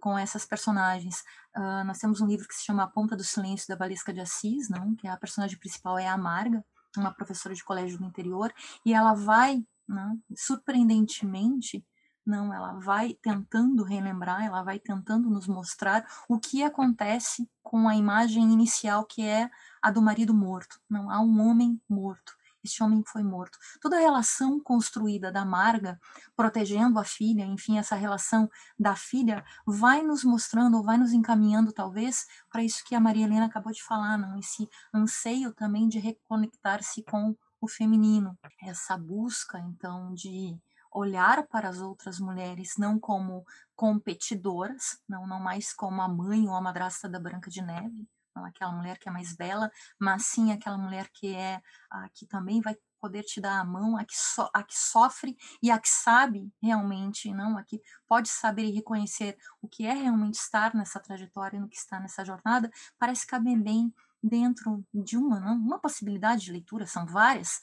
[0.00, 1.22] com essas personagens.
[1.56, 4.20] Uh, nós temos um livro que se chama A Ponta do Silêncio da Valesca de
[4.20, 4.94] Assis, não?
[4.96, 6.64] Que a personagem principal é a Amarga,
[6.96, 8.52] uma professora de colégio do interior,
[8.84, 11.84] e ela vai, não, surpreendentemente,
[12.26, 17.96] não, ela vai tentando relembrar, ela vai tentando nos mostrar o que acontece com a
[17.96, 19.50] imagem inicial que é
[19.80, 20.78] a do marido morto.
[20.90, 23.58] Não há um homem morto este homem foi morto.
[23.80, 25.98] Toda a relação construída da Marga,
[26.36, 28.48] protegendo a filha, enfim, essa relação
[28.78, 33.24] da filha, vai nos mostrando, ou vai nos encaminhando, talvez, para isso que a Maria
[33.24, 34.38] Helena acabou de falar, não?
[34.38, 38.38] esse anseio também de reconectar-se com o feminino.
[38.62, 40.58] Essa busca, então, de
[40.90, 43.44] olhar para as outras mulheres não como
[43.76, 48.08] competidoras, não, não mais como a mãe ou a madrasta da Branca de Neve,
[48.44, 51.60] aquela mulher que é mais bela, mas sim aquela mulher que é
[51.90, 55.36] a, que também vai poder te dar a mão, a que, so, a que sofre
[55.62, 59.94] e a que sabe realmente, não, a que pode saber e reconhecer o que é
[59.94, 65.40] realmente estar nessa trajetória, no que está nessa jornada, parece caber bem dentro de uma,
[65.40, 67.60] não, uma possibilidade de leitura, são várias.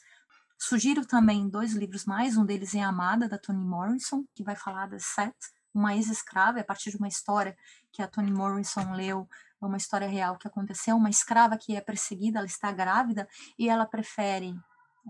[0.58, 4.88] Sugiro também dois livros mais, um deles é Amada, da Toni Morrison, que vai falar
[4.88, 5.36] da Seth,
[5.74, 7.58] uma ex-escrava, a partir de uma história
[7.92, 9.28] que a Toni Morrison leu
[9.66, 13.86] uma história real que aconteceu, uma escrava que é perseguida, ela está grávida e ela
[13.86, 14.56] prefere,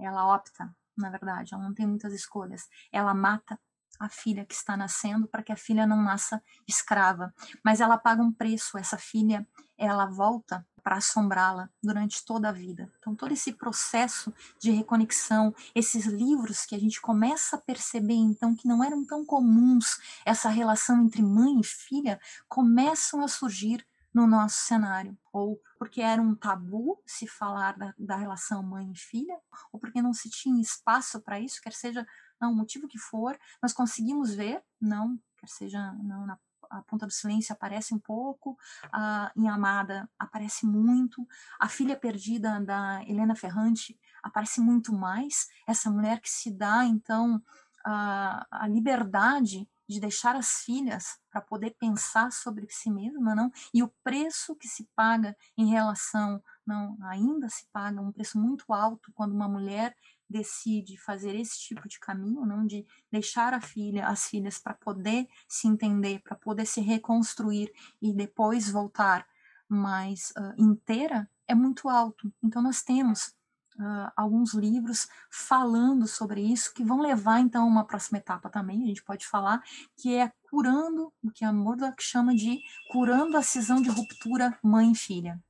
[0.01, 3.60] ela opta, na verdade, ela não tem muitas escolhas, ela mata
[3.99, 7.34] a filha que está nascendo para que a filha não nasça escrava,
[7.64, 9.47] mas ela paga um preço, essa filha,
[9.78, 12.91] ela volta para assombrá-la durante toda a vida.
[12.99, 18.56] Então todo esse processo de reconexão, esses livros que a gente começa a perceber então
[18.56, 23.86] que não eram tão comuns, essa relação entre mãe e filha, começam a surgir
[24.16, 28.97] no nosso cenário, ou porque era um tabu se falar da, da relação mãe e
[28.97, 29.38] filha,
[29.74, 32.07] ou porque não se tinha espaço para isso, quer seja
[32.39, 37.05] não, o motivo que for, nós conseguimos ver, não, quer seja não, na a Ponta
[37.05, 38.57] do Silêncio aparece um pouco,
[38.91, 41.26] a, em Amada aparece muito,
[41.59, 47.39] a Filha Perdida da Helena Ferrante aparece muito mais, essa mulher que se dá, então,
[47.86, 53.51] a, a liberdade de deixar as filhas para poder pensar sobre si mesma, não?
[53.73, 58.73] E o preço que se paga em relação, não, ainda se paga um preço muito
[58.73, 59.95] alto quando uma mulher
[60.29, 65.27] decide fazer esse tipo de caminho, não de deixar a filha, as filhas para poder
[65.47, 67.71] se entender, para poder se reconstruir
[68.01, 69.27] e depois voltar
[69.69, 72.31] mais uh, inteira, é muito alto.
[72.43, 73.34] Então nós temos
[73.80, 78.84] uh, alguns livros falando sobre isso, que vão levar então a uma próxima etapa também,
[78.84, 79.61] a gente pode falar,
[79.97, 82.59] que é curando, o que a Murdoch chama de
[82.89, 85.41] curando a cisão de ruptura mãe e filha.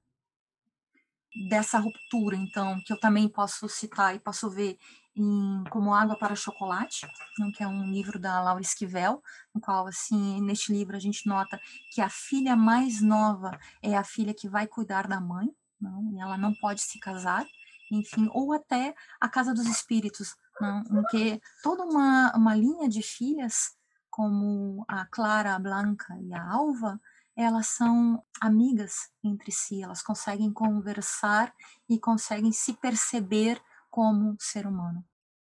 [1.50, 4.78] Dessa ruptura, então, que eu também posso citar e posso ver
[5.16, 7.08] em Como Água para Chocolate,
[7.54, 9.22] que é um livro da Laura Esquivel,
[9.54, 11.60] no qual, assim, neste livro a gente nota
[11.92, 15.50] que a filha mais nova é a filha que vai cuidar da mãe,
[15.80, 17.46] não, e ela não pode se casar,
[17.92, 23.02] enfim, ou até a Casa dos Espíritos, não, em que toda uma, uma linha de
[23.02, 23.76] filhas,
[24.10, 27.00] como a Clara, a Blanca e a Alva,
[27.36, 31.54] elas são amigas entre si, elas conseguem conversar
[31.90, 35.04] e conseguem se perceber como ser humano.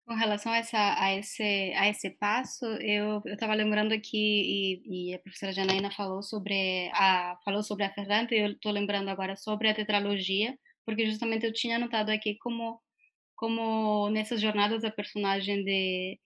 [0.07, 1.43] Com relação a, essa, a, esse,
[1.75, 7.37] a esse passo, eu estava lembrando aqui, e, e, a professora Janaína falou sobre a,
[7.43, 10.57] falou sobre a Fernanda, e eu estou lembrando agora sobre a tetralogia,
[10.87, 12.79] porque justamente eu tinha notado aqui como
[13.35, 16.17] como nessas jornadas a personagem de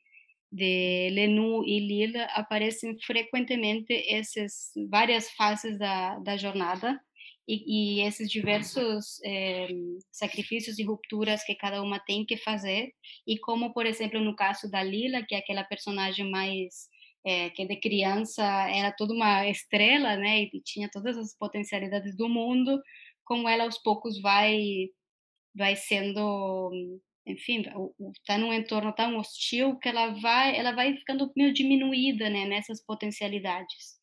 [0.51, 6.99] de Lenu e Lila aparecem frequentemente essas várias fases da, da jornada
[7.47, 9.69] e, e esses diversos é,
[10.11, 12.91] sacrifícios e rupturas que cada uma tem que fazer.
[13.25, 16.89] E como por exemplo no caso da Lila que é aquela personagem mais
[17.25, 22.27] é, que de criança era toda uma estrela né e tinha todas as potencialidades do
[22.27, 22.79] mundo
[23.25, 24.89] como ela aos poucos vai
[25.55, 26.71] vai sendo
[27.25, 27.63] enfim
[28.17, 32.83] está num entorno tão hostil que ela vai ela vai ficando meio diminuída né nessas
[32.85, 33.99] potencialidades.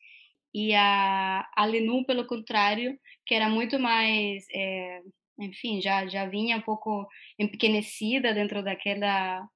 [0.54, 5.00] E a a Lenu pelo contrário que era muito mais é,
[5.40, 7.06] enfim já já vinha um pouco
[7.38, 9.46] empequenecida dentro daquela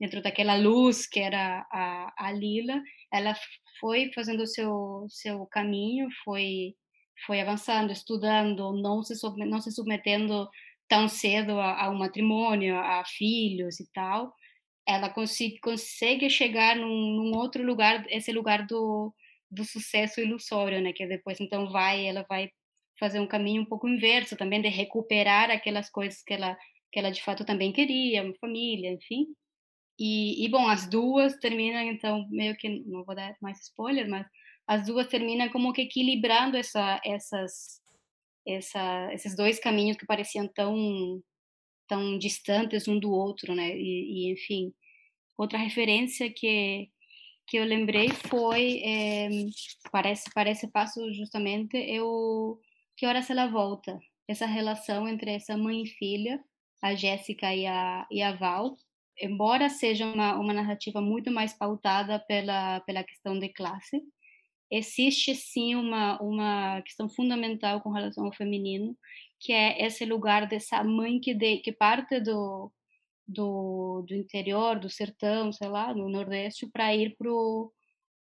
[0.00, 3.34] dentro daquela luz que era a, a Lila ela
[3.80, 6.74] foi fazendo o seu seu caminho foi
[7.26, 9.14] foi avançando, estudando, não se,
[9.46, 10.48] não se submetendo
[10.88, 14.34] tão cedo a, a um matrimônio, a filhos e tal,
[14.86, 19.14] ela consegue, consegue chegar num, num, outro lugar, esse lugar do,
[19.50, 20.92] do sucesso ilusório, né?
[20.92, 22.50] Que depois então vai, ela vai
[22.98, 26.56] fazer um caminho um pouco inverso também de recuperar aquelas coisas que ela
[26.92, 29.26] que ela de fato também queria, uma família, enfim.
[29.98, 34.26] E, e bom, as duas terminam então meio que não vou dar mais spoiler, mas
[34.66, 37.80] as duas terminam como que equilibrando essa, essas,
[38.46, 41.22] essa, esses dois caminhos que pareciam tão,
[41.88, 43.76] tão distantes um do outro, né?
[43.76, 44.72] E, e enfim,
[45.36, 46.90] outra referência que
[47.46, 49.28] que eu lembrei foi é,
[49.90, 52.58] parece parece passo justamente eu
[52.96, 53.98] que horas ela volta
[54.28, 56.42] essa relação entre essa mãe e filha
[56.80, 58.76] a Jéssica e a e a Val
[59.20, 64.00] embora seja uma, uma narrativa muito mais pautada pela pela questão de classe
[64.72, 68.96] existe sim uma, uma questão fundamental com relação ao feminino,
[69.38, 72.72] que é esse lugar dessa mãe que, de, que parte do,
[73.28, 77.14] do, do interior, do sertão, sei lá, no Nordeste, para ir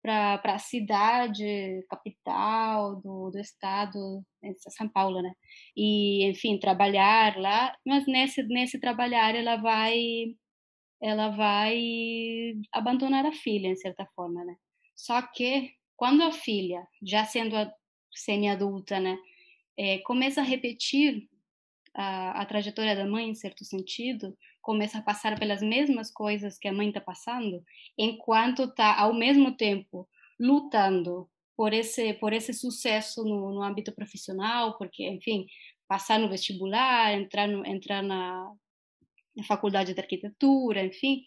[0.03, 4.25] para a cidade, capital do, do estado,
[4.71, 5.33] São Paulo, né?
[5.77, 10.37] E, enfim, trabalhar lá, mas nesse, nesse trabalhar ela vai
[11.03, 14.57] ela vai abandonar a filha, em certa forma, né?
[14.95, 17.57] Só que quando a filha, já sendo
[18.13, 19.17] semi-adulta, né,
[19.77, 21.29] é, começa a repetir
[21.95, 26.69] a, a, trajetória da mãe, em certo sentido, começa a passar pelas mesmas coisas que
[26.69, 27.63] a mãe está passando,
[27.97, 34.77] enquanto está, ao mesmo tempo, lutando por esse por esse sucesso no, no âmbito profissional,
[34.77, 35.47] porque, enfim,
[35.89, 38.53] passar no vestibular, entrar no, entrar na,
[39.35, 41.25] na faculdade de arquitetura, enfim,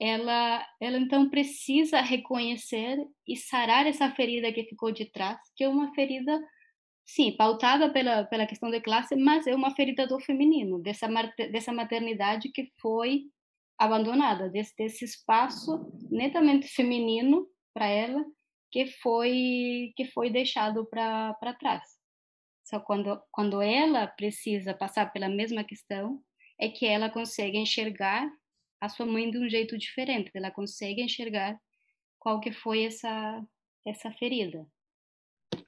[0.00, 5.68] ela, ela então precisa reconhecer e sarar essa ferida que ficou de trás, que é
[5.68, 6.40] uma ferida,
[7.04, 11.08] sim, pautada pela, pela questão de classe, mas é uma ferida do feminino, dessa,
[11.50, 13.24] dessa maternidade que foi
[13.76, 18.24] abandonada, desse, desse espaço netamente feminino para ela,
[18.70, 21.82] que foi que foi deixado para trás.
[22.64, 26.22] Só quando quando ela precisa passar pela mesma questão
[26.60, 28.28] é que ela consegue enxergar
[28.80, 31.58] a sua mãe de um jeito diferente, ela consegue enxergar
[32.18, 33.42] qual que foi essa
[33.86, 34.66] essa ferida.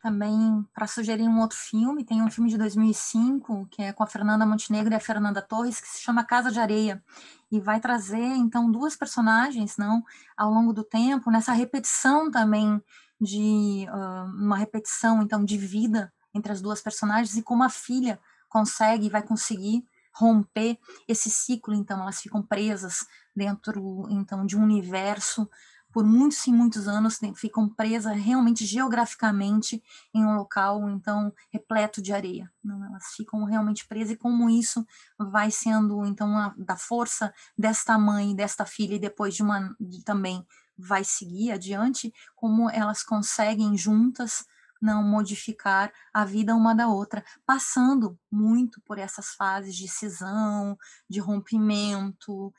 [0.02, 4.06] Também para sugerir um outro filme, tem um filme de 2005 que é com a
[4.06, 7.02] Fernanda Montenegro e a Fernanda Torres que se chama Casa de Areia
[7.50, 10.02] e vai trazer então duas personagens, não,
[10.36, 12.80] ao longo do tempo nessa repetição também
[13.20, 18.18] de uh, uma repetição então de vida entre as duas personagens e como a filha
[18.48, 19.84] consegue e vai conseguir
[20.20, 25.48] romper esse ciclo, então elas ficam presas dentro então de um universo
[25.92, 29.82] por muitos e muitos anos ficam presas realmente geograficamente
[30.14, 32.50] em um local então repleto de areia.
[32.62, 34.86] Não, elas ficam realmente presas e como isso
[35.18, 40.04] vai sendo então a, da força desta mãe, desta filha e depois de uma de,
[40.04, 40.46] também
[40.78, 44.44] vai seguir adiante, como elas conseguem juntas
[44.80, 50.78] não modificar a vida uma da outra, passando muito por essas fases de cisão,
[51.08, 52.52] de rompimento,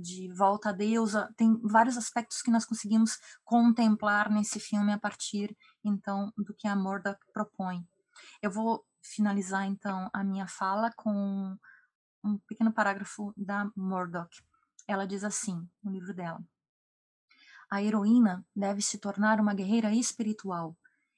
[0.00, 1.12] de volta a Deus.
[1.36, 6.76] Tem vários aspectos que nós conseguimos contemplar nesse filme a partir, então, do que a
[6.76, 7.86] Morda propõe.
[8.42, 11.56] Eu vou finalizar, então, a minha fala com
[12.22, 14.42] um pequeno parágrafo da Murdoch.
[14.86, 16.42] Ela diz assim, no livro dela:
[17.70, 20.76] A heroína deve se tornar uma guerreira espiritual,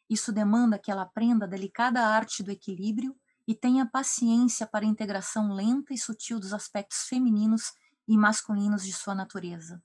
[0.08, 4.88] isso demanda que ela aprenda a delicada arte do equilíbrio e tenha paciência para a
[4.88, 7.72] integração lenta e sutil dos aspectos femininos
[8.06, 9.82] e masculinos de sua natureza.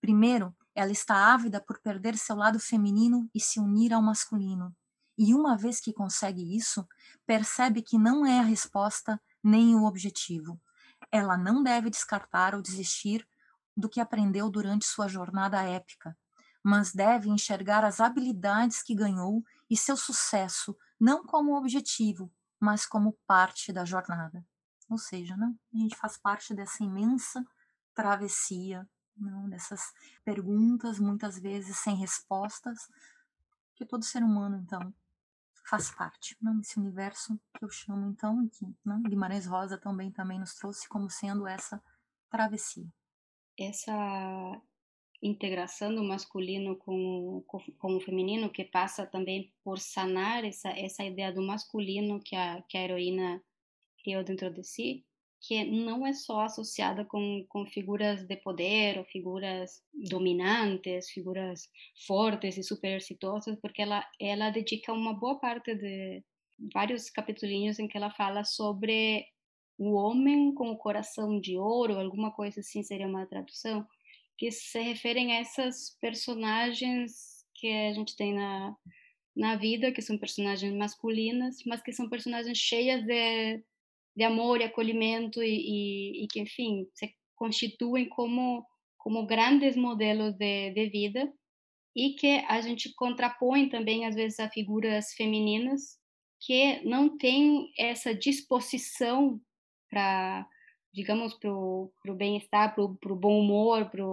[0.00, 4.74] Primeiro, ela está ávida por perder seu lado feminino e se unir ao masculino.
[5.16, 6.86] E uma vez que consegue isso,
[7.26, 10.60] percebe que não é a resposta nem o objetivo.
[11.10, 13.26] Ela não deve descartar ou desistir
[13.76, 16.16] do que aprendeu durante sua jornada épica,
[16.62, 23.18] mas deve enxergar as habilidades que ganhou e seu sucesso não como objetivo, mas como
[23.26, 24.44] parte da jornada.
[24.88, 27.44] Ou seja, né, a gente faz parte dessa imensa
[27.94, 29.92] travessia, não, dessas
[30.24, 32.88] perguntas, muitas vezes sem respostas,
[33.74, 34.94] que todo ser humano, então,
[35.64, 40.38] faz parte não, desse universo que eu chamo, então, que não, Guimarães Rosa também, também
[40.38, 41.82] nos trouxe como sendo essa
[42.30, 42.86] travessia.
[43.58, 43.92] Essa
[45.22, 51.04] integração do masculino com, com, com, o feminino, que passa também por sanar essa, essa
[51.04, 53.42] ideia do masculino que a, que a heroína
[54.02, 55.04] criou dentro de si,
[55.40, 61.68] que não é só associada com, com figuras de poder ou figuras dominantes, figuras
[62.06, 66.22] fortes e super exitosas, porque ela, ela dedica uma boa parte de
[66.72, 69.24] vários capitulinhos em que ela fala sobre
[69.78, 73.84] o homem com o coração de ouro, alguma coisa assim seria uma tradução,
[74.42, 78.74] que se referem a essas personagens que a gente tem na,
[79.36, 83.62] na vida, que são personagens masculinas, mas que são personagens cheias de,
[84.16, 88.66] de amor e acolhimento e, e, e que, enfim, se constituem como,
[88.98, 91.32] como grandes modelos de, de vida
[91.94, 96.00] e que a gente contrapõe também, às vezes, a figuras femininas
[96.40, 99.40] que não têm essa disposição
[99.88, 100.44] para
[100.92, 104.04] digamos, para o bem-estar, para o bom humor, para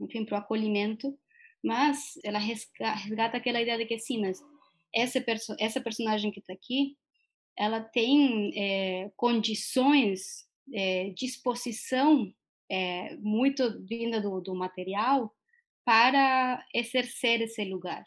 [0.00, 1.18] enfim, para o acolhimento,
[1.62, 4.40] mas ela resgata aquela ideia de que sim, mas
[4.94, 6.96] essa, perso essa personagem que está aqui,
[7.56, 12.32] ela tem é, condições, é, disposição
[12.70, 15.34] é, muito vinda do, do material
[15.84, 18.04] para exercer esse lugar.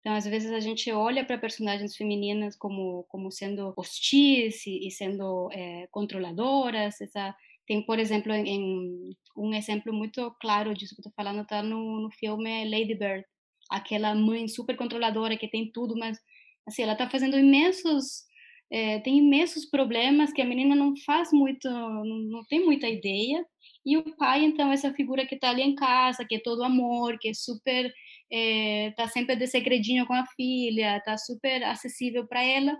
[0.00, 4.90] Então, às vezes a gente olha para personagens femininas como como sendo hostis e, e
[4.90, 7.00] sendo é, controladoras.
[7.00, 7.34] Essa
[7.66, 12.00] tem, por exemplo, em, em, um exemplo muito claro disso que estou falando está no,
[12.00, 13.24] no filme Lady Bird,
[13.70, 16.18] aquela mãe super controladora que tem tudo, mas
[16.66, 18.28] assim ela está fazendo imensos
[18.70, 23.44] é, tem imensos problemas que a menina não faz muito, não, tem muita ideia.
[23.84, 27.18] E o pai, então, essa figura que está ali em casa, que é todo amor,
[27.18, 27.90] que é super,
[28.30, 32.76] é, tá sempre de segredinho com a filha, tá super acessível para ela,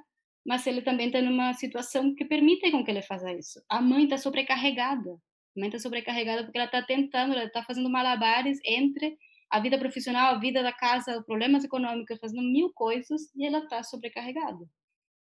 [0.46, 3.62] mas ele também está numa situação que permite com que ele faça isso.
[3.68, 7.90] A mãe está sobrecarregada, a mãe está sobrecarregada porque ela está tentando, ela está fazendo
[7.90, 9.16] malabares entre
[9.50, 13.82] a vida profissional, a vida da casa, problemas econômicos, fazendo mil coisas e ela está
[13.82, 14.64] sobrecarregada.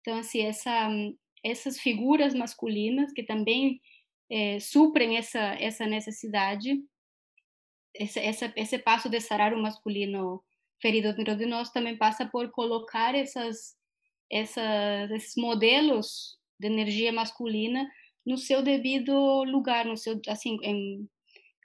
[0.01, 0.89] Então, assim, essa,
[1.43, 3.79] essas figuras masculinas que também
[4.29, 6.79] é, suprem essa, essa necessidade,
[7.99, 10.43] esse, essa, esse passo de sarar o masculino
[10.81, 13.75] ferido dentro de nós também passa por colocar essas,
[14.31, 17.89] essas, esses modelos de energia masculina
[18.25, 21.07] no seu devido lugar, no seu assim, em,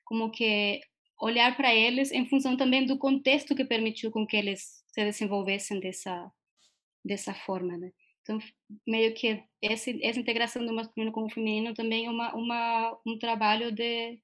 [0.05, 0.81] como que
[1.21, 5.81] olhar para eles em função também do contexto que permitiu com que eles se desenvolvessem
[5.81, 6.31] dessa
[7.05, 7.91] dessa forma, né?
[8.23, 8.39] Então,
[8.87, 13.19] meio que essa, essa integração do masculino com o feminino também é uma, uma, um
[13.19, 14.21] trabalho de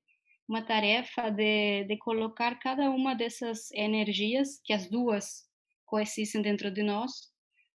[0.48, 5.46] uma tarefa de, de colocar cada uma dessas energias, que as duas
[5.84, 7.30] coexistem dentro de nós,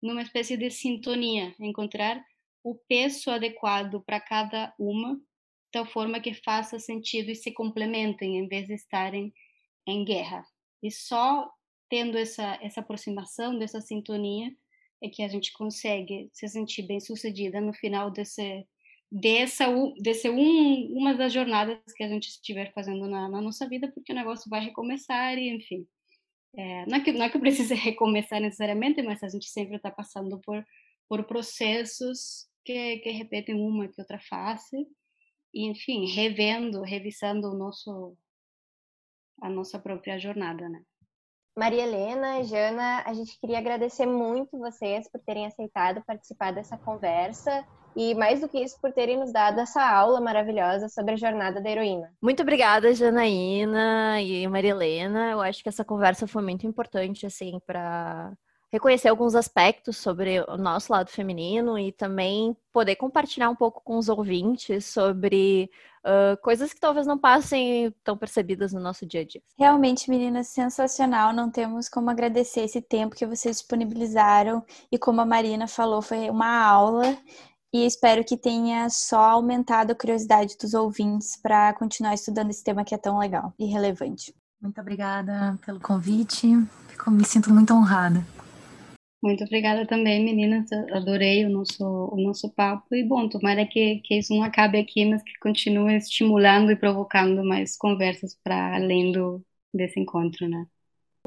[0.01, 2.23] numa espécie de sintonia, encontrar
[2.63, 5.19] o peso adequado para cada uma,
[5.71, 9.33] tal forma que faça sentido e se complementem, em vez de estarem
[9.87, 10.45] em guerra.
[10.83, 11.49] E só
[11.89, 14.51] tendo essa, essa aproximação, dessa sintonia,
[15.01, 18.67] é que a gente consegue se sentir bem sucedida no final desse
[19.11, 19.65] dessa
[19.99, 24.11] desse um uma das jornadas que a gente estiver fazendo na, na nossa vida porque
[24.11, 25.87] o negócio vai recomeçar e enfim.
[26.55, 29.89] É, não, é que, não é que precise recomeçar necessariamente mas a gente sempre está
[29.91, 30.63] passando por
[31.07, 34.87] por processos que, que repetem uma que outra face.
[35.51, 38.15] E enfim revendo revisando o nosso
[39.41, 40.83] a nossa própria jornada né?
[41.57, 47.67] Maria Helena, Jana, a gente queria agradecer muito vocês por terem aceitado participar dessa conversa
[47.95, 51.61] e mais do que isso por terem nos dado essa aula maravilhosa sobre a jornada
[51.61, 52.11] da heroína.
[52.21, 55.31] Muito obrigada, Janaína e Maria Helena.
[55.31, 58.33] Eu acho que essa conversa foi muito importante assim para
[58.71, 63.97] reconhecer alguns aspectos sobre o nosso lado feminino e também poder compartilhar um pouco com
[63.97, 65.69] os ouvintes sobre
[66.05, 69.41] uh, coisas que talvez não passem tão percebidas no nosso dia a dia.
[69.57, 71.33] Realmente, meninas, sensacional.
[71.33, 76.29] Não temos como agradecer esse tempo que vocês disponibilizaram e como a Marina falou, foi
[76.29, 77.17] uma aula.
[77.71, 82.83] E espero que tenha só aumentado a curiosidade dos ouvintes para continuar estudando esse tema
[82.83, 84.33] que é tão legal e relevante.
[84.59, 86.47] Muito obrigada pelo convite.
[86.47, 88.25] me sinto muito honrada.
[89.21, 90.71] Muito obrigada também, meninas.
[90.91, 92.95] Adorei o nosso, o nosso papo.
[92.95, 97.43] E, bom, tomara que, que isso não acabe aqui, mas que continue estimulando e provocando
[97.43, 100.65] mais conversas para além do, desse encontro, né?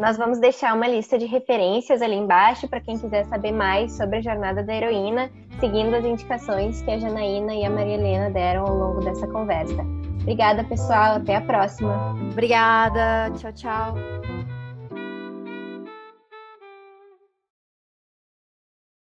[0.03, 4.17] Nós vamos deixar uma lista de referências ali embaixo para quem quiser saber mais sobre
[4.17, 5.31] a jornada da heroína,
[5.61, 9.87] seguindo as indicações que a Janaína e a Maria Helena deram ao longo dessa conversa.
[10.23, 11.19] Obrigada, pessoal.
[11.19, 12.17] Até a próxima.
[12.33, 13.31] Obrigada.
[13.37, 13.95] Tchau, tchau.